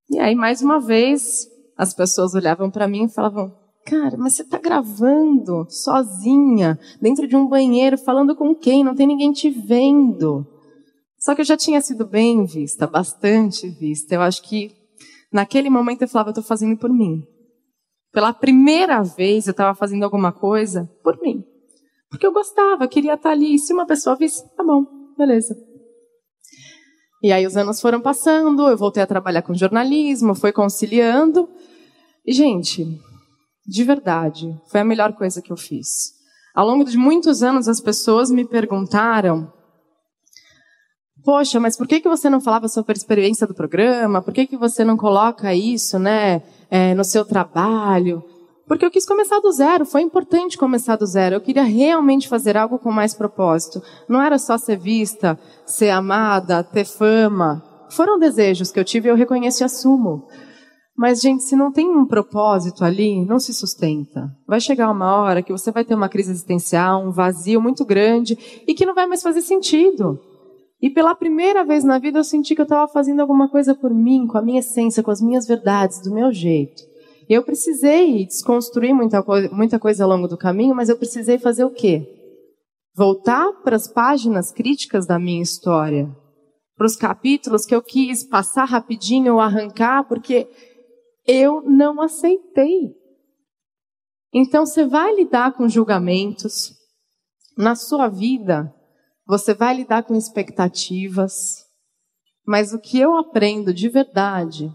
E 0.08 0.20
aí, 0.20 0.36
mais 0.36 0.62
uma 0.62 0.78
vez, 0.78 1.48
as 1.76 1.94
pessoas 1.94 2.34
olhavam 2.34 2.70
para 2.70 2.88
mim 2.88 3.04
e 3.04 3.08
falavam: 3.08 3.54
Cara, 3.84 4.16
mas 4.16 4.34
você 4.34 4.42
está 4.42 4.58
gravando 4.58 5.66
sozinha, 5.68 6.78
dentro 7.00 7.28
de 7.28 7.36
um 7.36 7.46
banheiro, 7.46 7.98
falando 7.98 8.34
com 8.34 8.54
quem? 8.54 8.82
Não 8.82 8.94
tem 8.94 9.06
ninguém 9.06 9.32
te 9.32 9.50
vendo. 9.50 10.46
Só 11.18 11.34
que 11.34 11.40
eu 11.40 11.44
já 11.44 11.56
tinha 11.56 11.80
sido 11.80 12.06
bem 12.06 12.44
vista, 12.44 12.86
bastante 12.86 13.68
vista. 13.68 14.14
Eu 14.14 14.22
acho 14.22 14.42
que 14.42 14.72
naquele 15.32 15.70
momento 15.70 16.02
eu 16.02 16.08
falava: 16.08 16.30
eu 16.30 16.32
estou 16.32 16.44
fazendo 16.44 16.76
por 16.76 16.92
mim. 16.92 17.22
Pela 18.12 18.32
primeira 18.32 19.02
vez 19.02 19.46
eu 19.46 19.50
estava 19.50 19.74
fazendo 19.74 20.02
alguma 20.02 20.32
coisa 20.32 20.90
por 21.02 21.20
mim. 21.20 21.44
Porque 22.08 22.26
eu 22.26 22.32
gostava, 22.32 22.88
queria 22.88 23.14
estar 23.14 23.30
ali. 23.30 23.58
Se 23.58 23.72
uma 23.72 23.86
pessoa 23.86 24.16
visse, 24.16 24.42
tá 24.56 24.64
bom, 24.64 24.84
beleza. 25.18 25.54
E 27.22 27.32
aí 27.32 27.46
os 27.46 27.56
anos 27.56 27.80
foram 27.80 28.00
passando, 28.00 28.68
eu 28.68 28.76
voltei 28.76 29.02
a 29.02 29.06
trabalhar 29.06 29.42
com 29.42 29.54
jornalismo, 29.54 30.34
fui 30.34 30.52
conciliando. 30.52 31.48
E, 32.26 32.32
gente, 32.32 32.86
de 33.66 33.84
verdade, 33.84 34.54
foi 34.68 34.80
a 34.80 34.84
melhor 34.84 35.12
coisa 35.14 35.40
que 35.42 35.52
eu 35.52 35.56
fiz. 35.56 36.14
Ao 36.54 36.66
longo 36.66 36.84
de 36.84 36.96
muitos 36.96 37.42
anos, 37.42 37.68
as 37.68 37.80
pessoas 37.80 38.30
me 38.30 38.44
perguntaram: 38.44 39.52
Poxa, 41.24 41.58
mas 41.58 41.76
por 41.76 41.88
que, 41.88 42.00
que 42.00 42.08
você 42.08 42.30
não 42.30 42.40
falava 42.40 42.68
sobre 42.68 42.92
a 42.92 42.96
experiência 42.96 43.46
do 43.46 43.54
programa? 43.54 44.22
Por 44.22 44.32
que, 44.32 44.46
que 44.46 44.56
você 44.56 44.84
não 44.84 44.96
coloca 44.96 45.52
isso 45.52 45.98
né, 45.98 46.42
é, 46.70 46.94
no 46.94 47.02
seu 47.02 47.24
trabalho? 47.24 48.22
Porque 48.66 48.84
eu 48.84 48.90
quis 48.90 49.06
começar 49.06 49.38
do 49.38 49.52
zero, 49.52 49.86
foi 49.86 50.02
importante 50.02 50.58
começar 50.58 50.96
do 50.96 51.06
zero. 51.06 51.36
Eu 51.36 51.40
queria 51.40 51.62
realmente 51.62 52.28
fazer 52.28 52.56
algo 52.56 52.78
com 52.78 52.90
mais 52.90 53.14
propósito. 53.14 53.80
Não 54.08 54.20
era 54.20 54.38
só 54.38 54.58
ser 54.58 54.76
vista, 54.76 55.38
ser 55.64 55.90
amada, 55.90 56.64
ter 56.64 56.84
fama. 56.84 57.62
Foram 57.90 58.18
desejos 58.18 58.72
que 58.72 58.80
eu 58.80 58.84
tive 58.84 59.08
e 59.08 59.10
eu 59.10 59.16
reconheço 59.16 59.62
e 59.62 59.64
assumo. 59.64 60.26
Mas, 60.96 61.20
gente, 61.20 61.44
se 61.44 61.54
não 61.54 61.70
tem 61.70 61.88
um 61.88 62.06
propósito 62.06 62.82
ali, 62.84 63.24
não 63.24 63.38
se 63.38 63.52
sustenta. 63.54 64.30
Vai 64.48 64.60
chegar 64.60 64.90
uma 64.90 65.14
hora 65.14 65.42
que 65.42 65.52
você 65.52 65.70
vai 65.70 65.84
ter 65.84 65.94
uma 65.94 66.08
crise 66.08 66.32
existencial, 66.32 67.06
um 67.06 67.12
vazio 67.12 67.60
muito 67.60 67.84
grande 67.84 68.36
e 68.66 68.74
que 68.74 68.86
não 68.86 68.94
vai 68.94 69.06
mais 69.06 69.22
fazer 69.22 69.42
sentido. 69.42 70.18
E 70.80 70.90
pela 70.90 71.14
primeira 71.14 71.64
vez 71.64 71.84
na 71.84 71.98
vida 71.98 72.18
eu 72.18 72.24
senti 72.24 72.54
que 72.54 72.60
eu 72.60 72.64
estava 72.64 72.90
fazendo 72.90 73.20
alguma 73.20 73.48
coisa 73.48 73.74
por 73.74 73.94
mim, 73.94 74.26
com 74.26 74.38
a 74.38 74.42
minha 74.42 74.60
essência, 74.60 75.02
com 75.02 75.10
as 75.10 75.20
minhas 75.20 75.46
verdades, 75.46 76.00
do 76.02 76.12
meu 76.12 76.32
jeito. 76.32 76.82
Eu 77.28 77.42
precisei 77.42 78.24
desconstruir 78.24 78.94
muita, 78.94 79.24
muita 79.50 79.78
coisa 79.78 80.04
ao 80.04 80.10
longo 80.10 80.28
do 80.28 80.36
caminho, 80.36 80.74
mas 80.74 80.88
eu 80.88 80.96
precisei 80.96 81.38
fazer 81.38 81.64
o 81.64 81.70
quê? 81.70 82.06
Voltar 82.94 83.52
para 83.64 83.74
as 83.74 83.88
páginas 83.88 84.52
críticas 84.52 85.06
da 85.06 85.18
minha 85.18 85.42
história, 85.42 86.08
para 86.76 86.86
os 86.86 86.94
capítulos 86.94 87.66
que 87.66 87.74
eu 87.74 87.82
quis 87.82 88.22
passar 88.22 88.64
rapidinho 88.64 89.34
ou 89.34 89.40
arrancar, 89.40 90.04
porque 90.04 90.48
eu 91.26 91.62
não 91.62 92.00
aceitei. 92.00 92.94
Então 94.32 94.64
você 94.64 94.86
vai 94.86 95.14
lidar 95.14 95.52
com 95.54 95.68
julgamentos 95.68 96.72
na 97.58 97.74
sua 97.74 98.08
vida, 98.08 98.72
você 99.26 99.52
vai 99.52 99.74
lidar 99.74 100.04
com 100.04 100.14
expectativas, 100.14 101.64
mas 102.46 102.72
o 102.72 102.78
que 102.78 103.00
eu 103.00 103.16
aprendo 103.16 103.74
de 103.74 103.88
verdade 103.88 104.72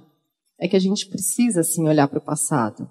é 0.61 0.67
que 0.67 0.75
a 0.75 0.79
gente 0.79 1.07
precisa 1.07 1.63
sim 1.63 1.87
olhar 1.87 2.07
para 2.07 2.19
o 2.19 2.23
passado. 2.23 2.87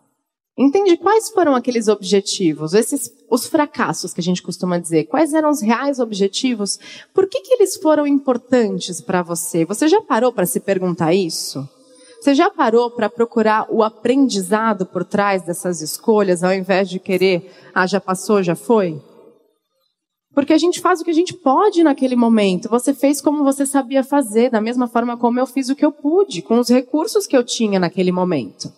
Entende 0.59 0.97
quais 0.97 1.31
foram 1.31 1.55
aqueles 1.55 1.89
objetivos, 1.89 2.75
esses 2.75 3.11
os 3.31 3.47
fracassos 3.47 4.13
que 4.13 4.21
a 4.21 4.23
gente 4.23 4.43
costuma 4.43 4.77
dizer? 4.77 5.05
Quais 5.05 5.33
eram 5.33 5.49
os 5.49 5.63
reais 5.63 6.01
objetivos? 6.01 6.79
Por 7.15 7.29
que, 7.29 7.41
que 7.41 7.55
eles 7.55 7.77
foram 7.77 8.07
importantes 8.07 9.01
para 9.01 9.23
você? 9.23 9.65
Você 9.65 9.89
já 9.89 10.03
parou 10.03 10.33
para 10.33 10.45
se 10.45 10.59
perguntar 10.59 11.15
isso? 11.15 11.67
Você 12.21 12.35
já 12.35 12.51
parou 12.51 12.91
para 12.91 13.09
procurar 13.09 13.67
o 13.71 13.83
aprendizado 13.83 14.85
por 14.85 15.05
trás 15.05 15.43
dessas 15.43 15.81
escolhas, 15.81 16.45
ao 16.45 16.53
invés 16.53 16.91
de 16.91 16.99
querer, 16.99 17.51
ah, 17.73 17.87
já 17.87 18.01
passou, 18.01 18.43
já 18.43 18.55
foi? 18.55 19.01
Porque 20.33 20.53
a 20.53 20.59
gente 20.59 20.81
faz 20.81 21.01
o 21.01 21.05
que 21.05 21.11
a 21.11 21.15
gente 21.15 21.35
pode 21.35 21.83
naquele 21.83 22.15
momento. 22.15 22.69
Você 22.69 22.95
fez 22.95 23.21
como 23.21 23.43
você 23.43 23.67
sabia 23.67 24.05
fazer, 24.05 24.51
da 24.51 24.61
mesma 24.61 24.87
forma 24.87 25.17
como 25.17 25.41
eu 25.41 25.47
fiz 25.47 25.69
o 25.69 25.75
que 25.75 25.85
eu 25.85 25.91
pude, 25.91 26.41
com 26.43 26.59
os 26.59 26.69
recursos 26.69 27.27
que 27.27 27.37
eu 27.37 27.45
tinha 27.45 27.81
naquele 27.81 28.13
momento. 28.13 28.73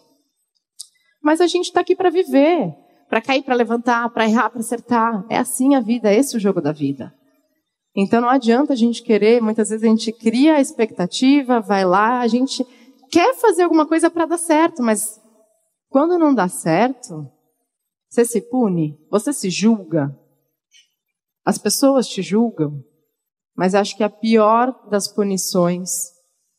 Mas 1.22 1.40
a 1.40 1.46
gente 1.46 1.66
está 1.66 1.80
aqui 1.80 1.94
para 1.94 2.10
viver, 2.10 2.74
para 3.08 3.20
cair, 3.20 3.42
para 3.42 3.54
levantar, 3.54 4.08
para 4.10 4.26
errar, 4.26 4.50
para 4.50 4.60
acertar. 4.60 5.24
É 5.28 5.36
assim 5.36 5.74
a 5.74 5.80
vida, 5.80 6.10
é 6.10 6.16
esse 6.16 6.36
o 6.36 6.40
jogo 6.40 6.60
da 6.60 6.72
vida. 6.72 7.12
Então 7.94 8.22
não 8.22 8.30
adianta 8.30 8.72
a 8.72 8.76
gente 8.76 9.02
querer, 9.02 9.42
muitas 9.42 9.68
vezes 9.68 9.84
a 9.84 9.88
gente 9.88 10.10
cria 10.12 10.56
a 10.56 10.60
expectativa, 10.60 11.60
vai 11.60 11.84
lá, 11.84 12.20
a 12.20 12.26
gente 12.26 12.66
quer 13.10 13.34
fazer 13.34 13.64
alguma 13.64 13.86
coisa 13.86 14.10
para 14.10 14.24
dar 14.24 14.38
certo, 14.38 14.82
mas 14.82 15.20
quando 15.90 16.18
não 16.18 16.34
dá 16.34 16.48
certo, 16.48 17.30
você 18.08 18.24
se 18.24 18.40
pune, 18.40 18.98
você 19.10 19.30
se 19.30 19.50
julga, 19.50 20.18
as 21.44 21.58
pessoas 21.58 22.08
te 22.08 22.22
julgam, 22.22 22.82
mas 23.56 23.74
acho 23.74 23.96
que 23.96 24.02
a 24.02 24.10
pior 24.10 24.88
das 24.88 25.08
punições, 25.08 25.90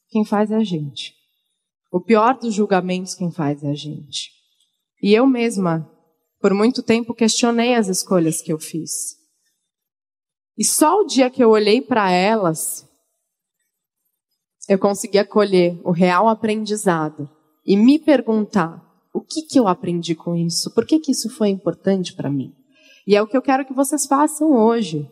quem 0.09 0.25
faz 0.25 0.51
é 0.51 0.55
a 0.55 0.63
gente. 0.63 1.13
O 1.91 2.01
pior 2.01 2.37
dos 2.37 2.53
julgamentos, 2.53 3.15
quem 3.15 3.31
faz 3.31 3.63
é 3.63 3.69
a 3.69 3.75
gente. 3.75 4.31
E 5.01 5.13
eu 5.13 5.25
mesma, 5.25 5.89
por 6.39 6.53
muito 6.53 6.81
tempo, 6.81 7.13
questionei 7.13 7.75
as 7.75 7.87
escolhas 7.87 8.41
que 8.41 8.51
eu 8.51 8.59
fiz. 8.59 9.15
E 10.57 10.63
só 10.63 11.01
o 11.01 11.05
dia 11.05 11.29
que 11.29 11.43
eu 11.43 11.49
olhei 11.49 11.81
para 11.81 12.11
elas, 12.11 12.87
eu 14.69 14.77
consegui 14.77 15.17
acolher 15.17 15.79
o 15.83 15.91
real 15.91 16.27
aprendizado 16.27 17.29
e 17.65 17.75
me 17.75 17.99
perguntar 17.99 18.81
o 19.13 19.21
que, 19.21 19.43
que 19.43 19.59
eu 19.59 19.67
aprendi 19.67 20.15
com 20.15 20.35
isso, 20.35 20.73
por 20.73 20.85
que, 20.85 20.99
que 20.99 21.11
isso 21.11 21.29
foi 21.29 21.49
importante 21.49 22.15
para 22.15 22.29
mim. 22.29 22.53
E 23.05 23.15
é 23.15 23.21
o 23.21 23.27
que 23.27 23.35
eu 23.35 23.41
quero 23.41 23.65
que 23.65 23.73
vocês 23.73 24.05
façam 24.05 24.51
hoje. 24.51 25.09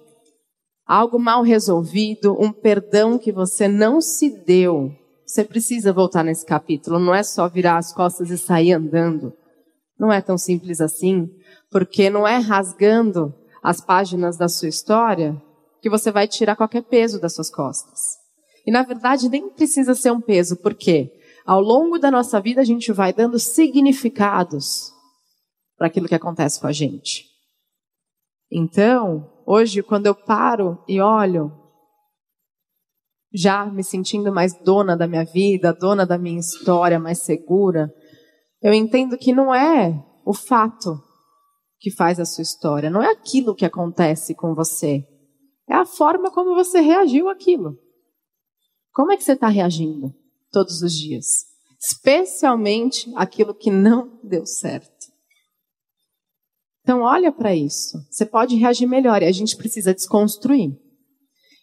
Algo 0.85 1.19
mal 1.19 1.43
resolvido, 1.43 2.35
um 2.39 2.51
perdão 2.51 3.17
que 3.17 3.31
você 3.31 3.67
não 3.67 4.01
se 4.01 4.29
deu. 4.29 4.91
Você 5.25 5.43
precisa 5.43 5.93
voltar 5.93 6.23
nesse 6.23 6.45
capítulo. 6.45 6.99
Não 6.99 7.13
é 7.13 7.23
só 7.23 7.47
virar 7.47 7.77
as 7.77 7.93
costas 7.93 8.29
e 8.29 8.37
sair 8.37 8.73
andando. 8.73 9.33
Não 9.99 10.11
é 10.11 10.21
tão 10.21 10.37
simples 10.37 10.81
assim, 10.81 11.29
porque 11.69 12.09
não 12.09 12.27
é 12.27 12.37
rasgando 12.37 13.33
as 13.61 13.79
páginas 13.79 14.37
da 14.37 14.47
sua 14.47 14.67
história 14.67 15.39
que 15.81 15.89
você 15.89 16.11
vai 16.11 16.27
tirar 16.27 16.55
qualquer 16.55 16.83
peso 16.83 17.19
das 17.19 17.33
suas 17.33 17.49
costas. 17.49 18.17
E 18.65 18.71
na 18.71 18.83
verdade 18.83 19.29
nem 19.29 19.49
precisa 19.49 19.95
ser 19.95 20.11
um 20.11 20.21
peso, 20.21 20.55
porque 20.57 21.11
ao 21.45 21.59
longo 21.61 21.97
da 21.97 22.11
nossa 22.11 22.39
vida 22.39 22.61
a 22.61 22.65
gente 22.65 22.91
vai 22.91 23.11
dando 23.11 23.39
significados 23.39 24.91
para 25.77 25.87
aquilo 25.87 26.07
que 26.07 26.15
acontece 26.15 26.59
com 26.59 26.67
a 26.67 26.71
gente. 26.71 27.30
Então, 28.51 29.31
hoje, 29.45 29.81
quando 29.81 30.07
eu 30.07 30.15
paro 30.15 30.83
e 30.87 30.99
olho, 30.99 31.51
já 33.33 33.65
me 33.65 33.83
sentindo 33.83 34.31
mais 34.31 34.53
dona 34.61 34.97
da 34.97 35.07
minha 35.07 35.23
vida, 35.23 35.73
dona 35.73 36.05
da 36.05 36.17
minha 36.17 36.39
história, 36.39 36.99
mais 36.99 37.19
segura, 37.19 37.89
eu 38.61 38.73
entendo 38.73 39.17
que 39.17 39.31
não 39.31 39.55
é 39.55 40.03
o 40.25 40.33
fato 40.33 41.01
que 41.79 41.89
faz 41.89 42.19
a 42.19 42.25
sua 42.25 42.41
história, 42.41 42.89
não 42.89 43.01
é 43.01 43.11
aquilo 43.11 43.55
que 43.55 43.65
acontece 43.65 44.35
com 44.35 44.53
você, 44.53 45.03
é 45.67 45.73
a 45.73 45.85
forma 45.85 46.29
como 46.29 46.53
você 46.53 46.81
reagiu 46.81 47.29
àquilo. 47.29 47.77
Como 48.93 49.11
é 49.11 49.17
que 49.17 49.23
você 49.23 49.31
está 49.31 49.47
reagindo 49.47 50.13
todos 50.51 50.81
os 50.81 50.91
dias? 50.91 51.45
Especialmente 51.79 53.11
aquilo 53.15 53.55
que 53.55 53.71
não 53.71 54.19
deu 54.21 54.45
certo. 54.45 55.10
Então, 56.83 57.01
olha 57.01 57.31
para 57.31 57.55
isso. 57.55 57.97
Você 58.09 58.25
pode 58.25 58.55
reagir 58.55 58.87
melhor 58.87 59.21
e 59.21 59.25
a 59.25 59.31
gente 59.31 59.55
precisa 59.55 59.93
desconstruir. 59.93 60.71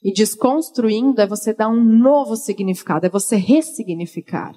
E 0.02 0.12
desconstruindo 0.12 1.20
é 1.20 1.26
você 1.26 1.52
dar 1.52 1.68
um 1.68 1.82
novo 1.82 2.36
significado, 2.36 3.06
é 3.06 3.08
você 3.08 3.36
ressignificar. 3.36 4.54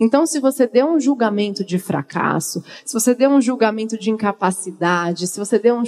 Então, 0.00 0.24
se 0.24 0.38
você 0.38 0.66
deu 0.66 0.86
um 0.86 1.00
julgamento 1.00 1.64
de 1.64 1.78
fracasso, 1.78 2.62
se 2.84 2.94
você 2.94 3.14
deu 3.14 3.30
um 3.30 3.40
julgamento 3.40 3.98
de 3.98 4.10
incapacidade, 4.10 5.26
se 5.26 5.38
você 5.38 5.58
deu 5.58 5.74
um 5.76 5.82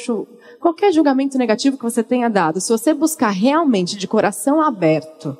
qualquer 0.59 0.93
julgamento 0.93 1.39
negativo 1.39 1.79
que 1.79 1.85
você 1.85 2.03
tenha 2.03 2.29
dado, 2.29 2.61
se 2.61 2.69
você 2.69 2.93
buscar 2.93 3.31
realmente 3.31 3.97
de 3.97 4.09
coração 4.09 4.61
aberto 4.61 5.37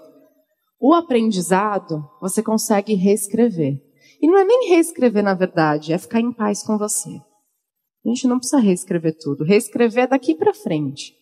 o 0.81 0.95
aprendizado, 0.95 2.09
você 2.21 2.43
consegue 2.43 2.95
reescrever. 2.95 3.79
E 4.23 4.27
não 4.27 4.39
é 4.39 4.45
nem 4.45 4.71
reescrever 4.71 5.23
na 5.23 5.35
verdade, 5.35 5.93
é 5.93 5.99
ficar 5.99 6.21
em 6.21 6.33
paz 6.33 6.63
com 6.63 6.79
você. 6.79 7.21
A 8.05 8.09
gente 8.09 8.27
não 8.27 8.39
precisa 8.39 8.61
reescrever 8.61 9.17
tudo. 9.19 9.45
Reescrever 9.45 10.05
é 10.05 10.07
daqui 10.07 10.35
para 10.35 10.55
frente. 10.55 11.15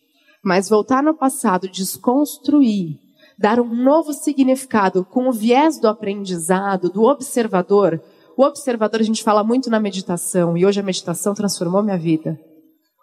Mas 0.44 0.68
voltar 0.68 1.02
no 1.02 1.14
passado, 1.14 1.68
desconstruir, 1.68 2.98
dar 3.38 3.58
um 3.58 3.74
novo 3.74 4.12
significado 4.12 5.04
com 5.04 5.28
o 5.28 5.32
viés 5.32 5.80
do 5.80 5.88
aprendizado, 5.88 6.88
do 6.88 7.02
observador. 7.02 8.00
O 8.36 8.44
observador 8.44 9.00
a 9.00 9.04
gente 9.04 9.24
fala 9.24 9.42
muito 9.42 9.68
na 9.68 9.80
meditação 9.80 10.56
e 10.56 10.64
hoje 10.64 10.78
a 10.78 10.84
meditação 10.84 11.34
transformou 11.34 11.82
minha 11.82 11.98
vida. 11.98 12.38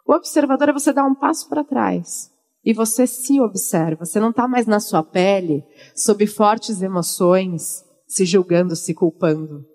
O 0.08 0.14
observador 0.14 0.70
é 0.70 0.74
você 0.74 0.94
dar 0.94 1.06
um 1.06 1.16
passo 1.16 1.50
para 1.50 1.64
trás 1.64 2.32
e 2.64 2.74
você 2.74 3.06
se 3.06 3.42
observa. 3.42 4.06
Você 4.06 4.20
não 4.20 4.30
está 4.30 4.48
mais 4.48 4.66
na 4.66 4.80
sua 4.80 5.04
pele, 5.04 5.66
sob 5.94 6.26
fortes 6.26 6.82
emoções, 6.82 7.84
se 8.08 8.26
julgando, 8.26 8.76
se 8.76 8.94
culpando. 8.94 9.66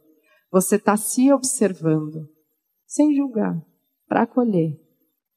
Você 0.50 0.76
está 0.76 0.96
se 0.96 1.30
observando, 1.30 2.26
sem 2.86 3.14
julgar 3.14 3.60
para 4.10 4.22
acolher. 4.22 4.76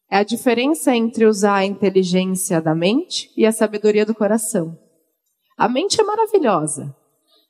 É 0.10 0.18
a 0.18 0.24
diferença 0.24 0.96
entre 0.96 1.28
usar 1.28 1.58
a 1.58 1.66
inteligência 1.66 2.60
da 2.60 2.74
mente 2.74 3.32
e 3.38 3.46
a 3.46 3.52
sabedoria 3.52 4.04
do 4.04 4.16
coração. 4.16 4.76
A 5.56 5.70
mente 5.70 6.02
é 6.02 6.04
maravilhosa. 6.04 6.96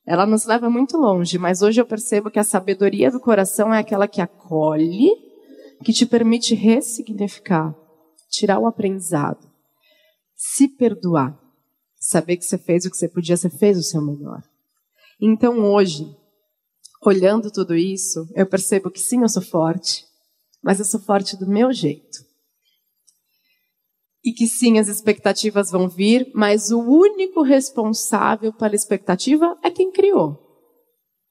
Ela 0.05 0.25
nos 0.25 0.45
leva 0.45 0.69
muito 0.69 0.97
longe, 0.97 1.37
mas 1.37 1.61
hoje 1.61 1.79
eu 1.79 1.85
percebo 1.85 2.29
que 2.29 2.39
a 2.39 2.43
sabedoria 2.43 3.09
do 3.09 3.21
coração 3.21 3.73
é 3.73 3.79
aquela 3.79 4.05
que 4.05 4.19
acolhe, 4.19 5.09
que 5.85 5.93
te 5.93 6.05
permite 6.05 6.55
ressignificar, 6.55 7.73
tirar 8.29 8.59
o 8.59 8.67
aprendizado, 8.67 9.49
se 10.35 10.67
perdoar, 10.67 11.39
saber 11.97 12.35
que 12.35 12.43
você 12.43 12.57
fez 12.57 12.85
o 12.85 12.91
que 12.91 12.97
você 12.97 13.07
podia, 13.07 13.37
você 13.37 13.49
fez 13.49 13.77
o 13.77 13.83
seu 13.83 14.01
melhor. 14.01 14.43
Então 15.21 15.57
hoje, 15.71 16.05
olhando 17.01 17.49
tudo 17.49 17.73
isso, 17.73 18.27
eu 18.35 18.45
percebo 18.45 18.91
que 18.91 18.99
sim, 18.99 19.21
eu 19.21 19.29
sou 19.29 19.41
forte, 19.41 20.05
mas 20.63 20.79
eu 20.79 20.85
sou 20.85 20.99
forte 20.99 21.37
do 21.37 21.47
meu 21.47 21.73
jeito. 21.73 22.19
E 24.23 24.31
que 24.31 24.47
sim, 24.47 24.79
as 24.79 24.87
expectativas 24.87 25.69
vão 25.69 25.89
vir, 25.89 26.31
mas 26.33 26.71
o 26.71 26.79
único 26.79 27.41
responsável 27.41 28.53
pela 28.53 28.73
expectativa 28.73 29.57
é 29.61 29.69
quem 29.69 29.91
criou. 29.91 30.41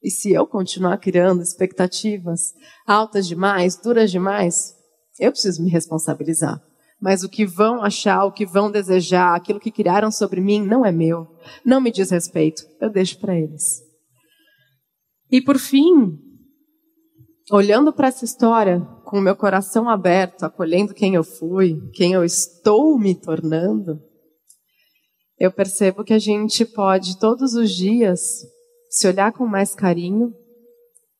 E 0.02 0.10
se 0.10 0.32
eu 0.32 0.46
continuar 0.46 0.98
criando 0.98 1.42
expectativas 1.42 2.52
altas 2.86 3.26
demais, 3.26 3.76
duras 3.76 4.10
demais, 4.10 4.74
eu 5.18 5.30
preciso 5.30 5.62
me 5.62 5.70
responsabilizar. 5.70 6.60
Mas 7.00 7.22
o 7.22 7.28
que 7.28 7.46
vão 7.46 7.82
achar, 7.82 8.24
o 8.24 8.32
que 8.32 8.44
vão 8.44 8.70
desejar, 8.70 9.34
aquilo 9.34 9.58
que 9.58 9.70
criaram 9.70 10.10
sobre 10.10 10.40
mim, 10.40 10.60
não 10.60 10.84
é 10.84 10.92
meu. 10.92 11.26
Não 11.64 11.80
me 11.80 11.90
diz 11.90 12.10
respeito. 12.10 12.62
Eu 12.80 12.90
deixo 12.90 13.18
para 13.18 13.36
eles. 13.36 13.80
E 15.30 15.40
por 15.40 15.58
fim, 15.58 16.18
olhando 17.50 17.92
para 17.92 18.08
essa 18.08 18.24
história 18.24 18.86
com 19.12 19.18
o 19.18 19.20
meu 19.20 19.36
coração 19.36 19.90
aberto, 19.90 20.44
acolhendo 20.44 20.94
quem 20.94 21.16
eu 21.16 21.22
fui, 21.22 21.78
quem 21.92 22.14
eu 22.14 22.24
estou 22.24 22.98
me 22.98 23.14
tornando, 23.14 24.00
eu 25.38 25.52
percebo 25.52 26.02
que 26.02 26.14
a 26.14 26.18
gente 26.18 26.64
pode 26.64 27.18
todos 27.18 27.52
os 27.52 27.70
dias 27.72 28.18
se 28.88 29.06
olhar 29.06 29.30
com 29.30 29.46
mais 29.46 29.74
carinho, 29.74 30.32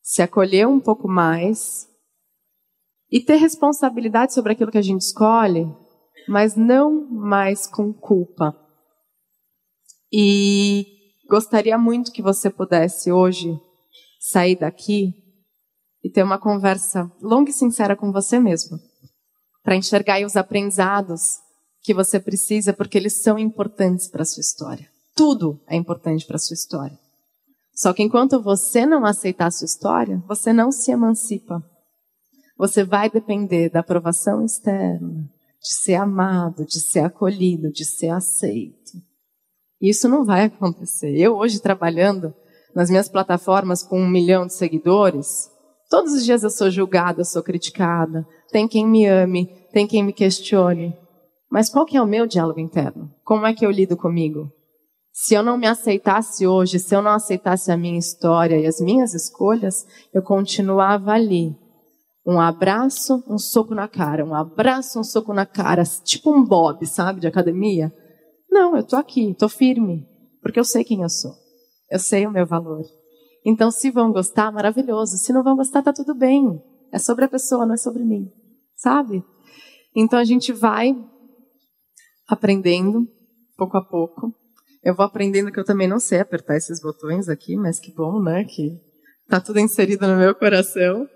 se 0.03 0.23
acolher 0.23 0.67
um 0.67 0.81
pouco 0.81 1.07
mais 1.07 1.87
e 3.11 3.21
ter 3.21 3.37
responsabilidade 3.37 4.33
sobre 4.33 4.53
aquilo 4.55 4.71
que 4.71 4.79
a 4.79 4.83
gente 4.83 5.03
escolhe, 5.03 5.67
mas 6.27 6.57
não 6.57 7.07
mais 7.11 7.67
com 7.67 7.93
culpa. 7.93 8.57
E 10.11 10.87
gostaria 11.29 11.77
muito 11.77 12.11
que 12.11 12.23
você 12.23 12.49
pudesse 12.49 13.13
hoje 13.13 13.55
sair 14.19 14.59
daqui 14.59 15.22
e 16.03 16.11
ter 16.11 16.23
uma 16.23 16.39
conversa 16.39 17.11
longa 17.21 17.51
e 17.51 17.55
sincera 17.55 17.97
com 17.97 18.11
você 18.11 18.39
mesmo, 18.39 18.79
para 19.63 19.77
enxergar 19.77 20.25
os 20.25 20.37
aprendizados 20.37 21.39
que 21.83 21.95
você 21.95 22.19
precisa, 22.19 22.73
porque 22.73 22.99
eles 22.99 23.23
são 23.23 23.39
importantes 23.39 24.09
para 24.09 24.25
sua 24.25 24.41
história. 24.41 24.89
Tudo 25.15 25.61
é 25.69 25.77
importante 25.77 26.27
para 26.27 26.39
sua 26.39 26.55
história. 26.55 26.99
Só 27.75 27.93
que 27.93 28.03
enquanto 28.03 28.43
você 28.43 28.85
não 28.87 29.05
aceitar 29.05 29.47
a 29.47 29.51
sua 29.51 29.65
história, 29.65 30.23
você 30.27 30.53
não 30.53 30.71
se 30.71 30.91
emancipa. 30.91 31.63
Você 32.57 32.85
vai 32.85 33.11
depender 33.11 33.71
da 33.71 33.81
aprovação 33.81 34.45
externa, 34.45 35.29
de 35.61 35.73
ser 35.73 35.95
amado, 35.95 36.65
de 36.65 36.81
ser 36.81 37.01
acolhido, 37.01 37.71
de 37.73 37.85
ser 37.85 38.11
aceito. 38.11 38.93
Isso 39.81 40.09
não 40.09 40.25
vai 40.25 40.45
acontecer. 40.45 41.17
Eu 41.17 41.37
hoje 41.37 41.61
trabalhando 41.61 42.35
nas 42.75 42.89
minhas 42.89 43.09
plataformas 43.09 43.83
com 43.83 44.01
um 44.01 44.09
milhão 44.09 44.47
de 44.47 44.55
seguidores, 44.55 45.51
Todos 45.93 46.15
os 46.15 46.25
dias 46.25 46.43
eu 46.43 46.49
sou 46.49 46.71
julgada, 46.71 47.21
eu 47.21 47.25
sou 47.27 47.43
criticada. 47.43 48.27
Tem 48.51 48.67
quem 48.67 48.89
me 48.89 49.05
ame, 49.05 49.47
tem 49.75 49.87
quem 49.87 50.03
me 50.03 50.15
questione. 50.15 50.97
Mas 51.51 51.69
qual 51.69 51.85
que 51.85 51.99
é 51.99 52.01
o 52.01 52.07
meu 52.07 52.27
diálogo 52.27 52.59
interno? 52.59 53.11
Como 53.23 53.45
é 53.45 53.53
que 53.53 53.67
eu 53.67 53.71
lido 53.71 53.95
comigo? 53.95 54.51
Se 55.13 55.35
eu 55.35 55.43
não 55.43 55.59
me 55.59 55.67
aceitasse 55.67 56.47
hoje, 56.47 56.79
se 56.79 56.97
eu 56.97 57.03
não 57.03 57.11
aceitasse 57.11 57.71
a 57.71 57.77
minha 57.77 57.99
história 57.99 58.59
e 58.59 58.67
as 58.67 58.81
minhas 58.81 59.13
escolhas, 59.13 59.85
eu 60.15 60.23
continuava 60.23 61.13
ali. 61.13 61.55
Um 62.27 62.41
abraço, 62.41 63.23
um 63.29 63.37
soco 63.37 63.75
na 63.75 63.87
cara. 63.87 64.25
Um 64.25 64.35
abraço, 64.35 64.99
um 64.99 65.05
soco 65.05 65.35
na 65.35 65.45
cara. 65.45 65.83
Tipo 66.05 66.35
um 66.35 66.43
Bob, 66.43 66.87
sabe, 66.87 67.21
de 67.21 67.27
academia. 67.27 67.93
Não, 68.51 68.75
eu 68.75 68.83
tô 68.83 68.97
aqui, 68.97 69.37
tô 69.39 69.47
firme. 69.47 70.07
Porque 70.41 70.59
eu 70.59 70.65
sei 70.65 70.85
quem 70.85 71.03
eu 71.03 71.11
sou. 71.11 71.33
Eu 71.91 71.99
sei 71.99 72.27
o 72.27 72.31
meu 72.31 72.47
valor. 72.47 72.83
Então, 73.45 73.71
se 73.71 73.91
vão 73.91 74.13
gostar, 74.13 74.53
maravilhoso. 74.53 75.17
Se 75.19 75.33
não 75.33 75.43
vão 75.43 75.57
gostar, 75.57 75.83
tá 75.83 75.93
tudo 75.93 76.15
bem. 76.15 76.63
É 76.93 76.99
sobre 76.99 77.25
a 77.25 77.29
pessoa, 77.29 77.67
não 77.67 77.75
é 77.75 77.79
sobre 77.79 78.05
mim. 78.05 78.31
Sabe? 78.77 79.25
Então 79.95 80.19
a 80.19 80.25
gente 80.25 80.53
vai 80.53 80.97
aprendendo 82.27 83.07
pouco 83.57 83.77
a 83.77 83.85
pouco. 83.85 84.33
Eu 84.83 84.95
vou 84.95 85.05
aprendendo 85.05 85.53
que 85.53 85.61
eu 85.61 85.65
também 85.65 85.87
não 85.87 86.01
sei 86.01 86.21
apertar 86.21 86.57
esses 86.57 86.81
botões 86.81 87.29
aqui, 87.29 87.57
mas 87.57 87.79
que 87.79 87.93
bom, 87.95 88.21
né? 88.21 88.45
Que 88.45 88.81
tá 89.29 89.41
tudo 89.41 89.61
inserido 89.61 90.07
no 90.09 90.17
meu 90.17 90.35
coração. 90.35 91.07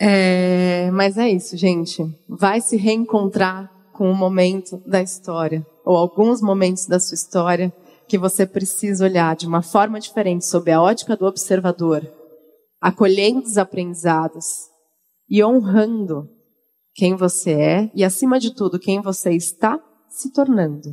É, 0.00 0.90
mas 0.92 1.18
é 1.18 1.28
isso, 1.28 1.56
gente. 1.56 2.02
Vai 2.28 2.60
se 2.60 2.76
reencontrar 2.76 3.70
com 3.92 4.10
o 4.10 4.14
momento 4.14 4.82
da 4.86 5.02
história, 5.02 5.66
ou 5.84 5.94
alguns 5.94 6.40
momentos 6.40 6.86
da 6.86 6.98
sua 6.98 7.14
história 7.16 7.70
que 8.10 8.18
você 8.18 8.44
precisa 8.44 9.04
olhar 9.04 9.36
de 9.36 9.46
uma 9.46 9.62
forma 9.62 10.00
diferente 10.00 10.44
sob 10.44 10.68
a 10.72 10.82
ótica 10.82 11.16
do 11.16 11.26
observador, 11.26 12.02
acolhendo 12.80 13.46
os 13.46 13.56
aprendizados 13.56 14.66
e 15.28 15.44
honrando 15.44 16.28
quem 16.92 17.14
você 17.14 17.52
é 17.52 17.90
e, 17.94 18.02
acima 18.02 18.40
de 18.40 18.52
tudo, 18.52 18.80
quem 18.80 19.00
você 19.00 19.30
está 19.30 19.80
se 20.08 20.32
tornando. 20.32 20.88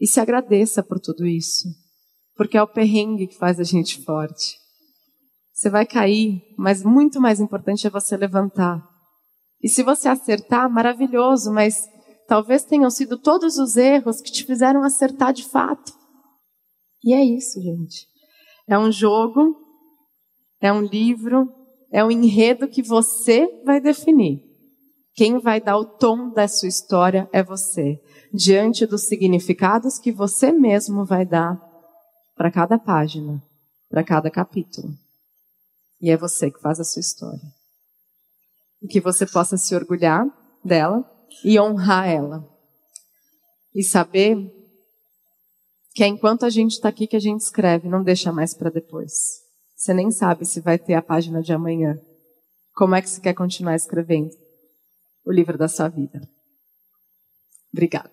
E 0.00 0.06
se 0.06 0.18
agradeça 0.18 0.82
por 0.82 0.98
tudo 0.98 1.26
isso, 1.26 1.68
porque 2.34 2.56
é 2.56 2.62
o 2.62 2.66
perrengue 2.66 3.26
que 3.26 3.36
faz 3.36 3.60
a 3.60 3.64
gente 3.64 4.02
forte. 4.04 4.56
Você 5.52 5.68
vai 5.68 5.84
cair, 5.84 6.40
mas 6.56 6.82
muito 6.82 7.20
mais 7.20 7.40
importante 7.40 7.86
é 7.86 7.90
você 7.90 8.16
levantar. 8.16 8.82
E 9.62 9.68
se 9.68 9.82
você 9.82 10.08
acertar, 10.08 10.70
maravilhoso, 10.70 11.52
mas 11.52 11.86
Talvez 12.28 12.62
tenham 12.62 12.90
sido 12.90 13.16
todos 13.16 13.56
os 13.56 13.74
erros 13.78 14.20
que 14.20 14.30
te 14.30 14.44
fizeram 14.44 14.84
acertar 14.84 15.32
de 15.32 15.48
fato. 15.48 15.94
E 17.02 17.14
é 17.14 17.24
isso, 17.24 17.58
gente. 17.62 18.06
É 18.68 18.78
um 18.78 18.92
jogo, 18.92 19.56
é 20.60 20.70
um 20.70 20.82
livro, 20.82 21.50
é 21.90 22.04
um 22.04 22.10
enredo 22.10 22.68
que 22.68 22.82
você 22.82 23.48
vai 23.64 23.80
definir. 23.80 24.44
Quem 25.14 25.38
vai 25.38 25.58
dar 25.58 25.78
o 25.78 25.86
tom 25.86 26.28
da 26.28 26.46
sua 26.46 26.68
história 26.68 27.26
é 27.32 27.42
você, 27.42 27.98
diante 28.32 28.84
dos 28.84 29.08
significados 29.08 29.98
que 29.98 30.12
você 30.12 30.52
mesmo 30.52 31.06
vai 31.06 31.24
dar 31.24 31.58
para 32.36 32.52
cada 32.52 32.78
página, 32.78 33.42
para 33.88 34.04
cada 34.04 34.30
capítulo. 34.30 34.92
E 35.98 36.10
é 36.10 36.16
você 36.16 36.50
que 36.50 36.60
faz 36.60 36.78
a 36.78 36.84
sua 36.84 37.00
história. 37.00 37.40
E 38.82 38.86
que 38.86 39.00
você 39.00 39.24
possa 39.24 39.56
se 39.56 39.74
orgulhar 39.74 40.26
dela 40.62 41.17
e 41.44 41.58
honrar 41.58 42.08
ela. 42.08 42.48
E 43.74 43.82
saber 43.82 44.36
que 45.94 46.02
é 46.02 46.06
enquanto 46.06 46.44
a 46.44 46.50
gente 46.50 46.72
está 46.72 46.88
aqui 46.88 47.06
que 47.06 47.16
a 47.16 47.20
gente 47.20 47.40
escreve, 47.40 47.88
não 47.88 48.02
deixa 48.02 48.32
mais 48.32 48.54
para 48.54 48.70
depois. 48.70 49.42
Você 49.76 49.94
nem 49.94 50.10
sabe 50.10 50.44
se 50.44 50.60
vai 50.60 50.78
ter 50.78 50.94
a 50.94 51.02
página 51.02 51.42
de 51.42 51.52
amanhã. 51.52 51.98
Como 52.74 52.94
é 52.94 53.02
que 53.02 53.10
você 53.10 53.20
quer 53.20 53.34
continuar 53.34 53.76
escrevendo? 53.76 54.30
o 55.28 55.32
livro 55.32 55.58
da 55.58 55.68
sua 55.68 55.88
vida. 55.88 56.26
Obrigada. 57.70 58.10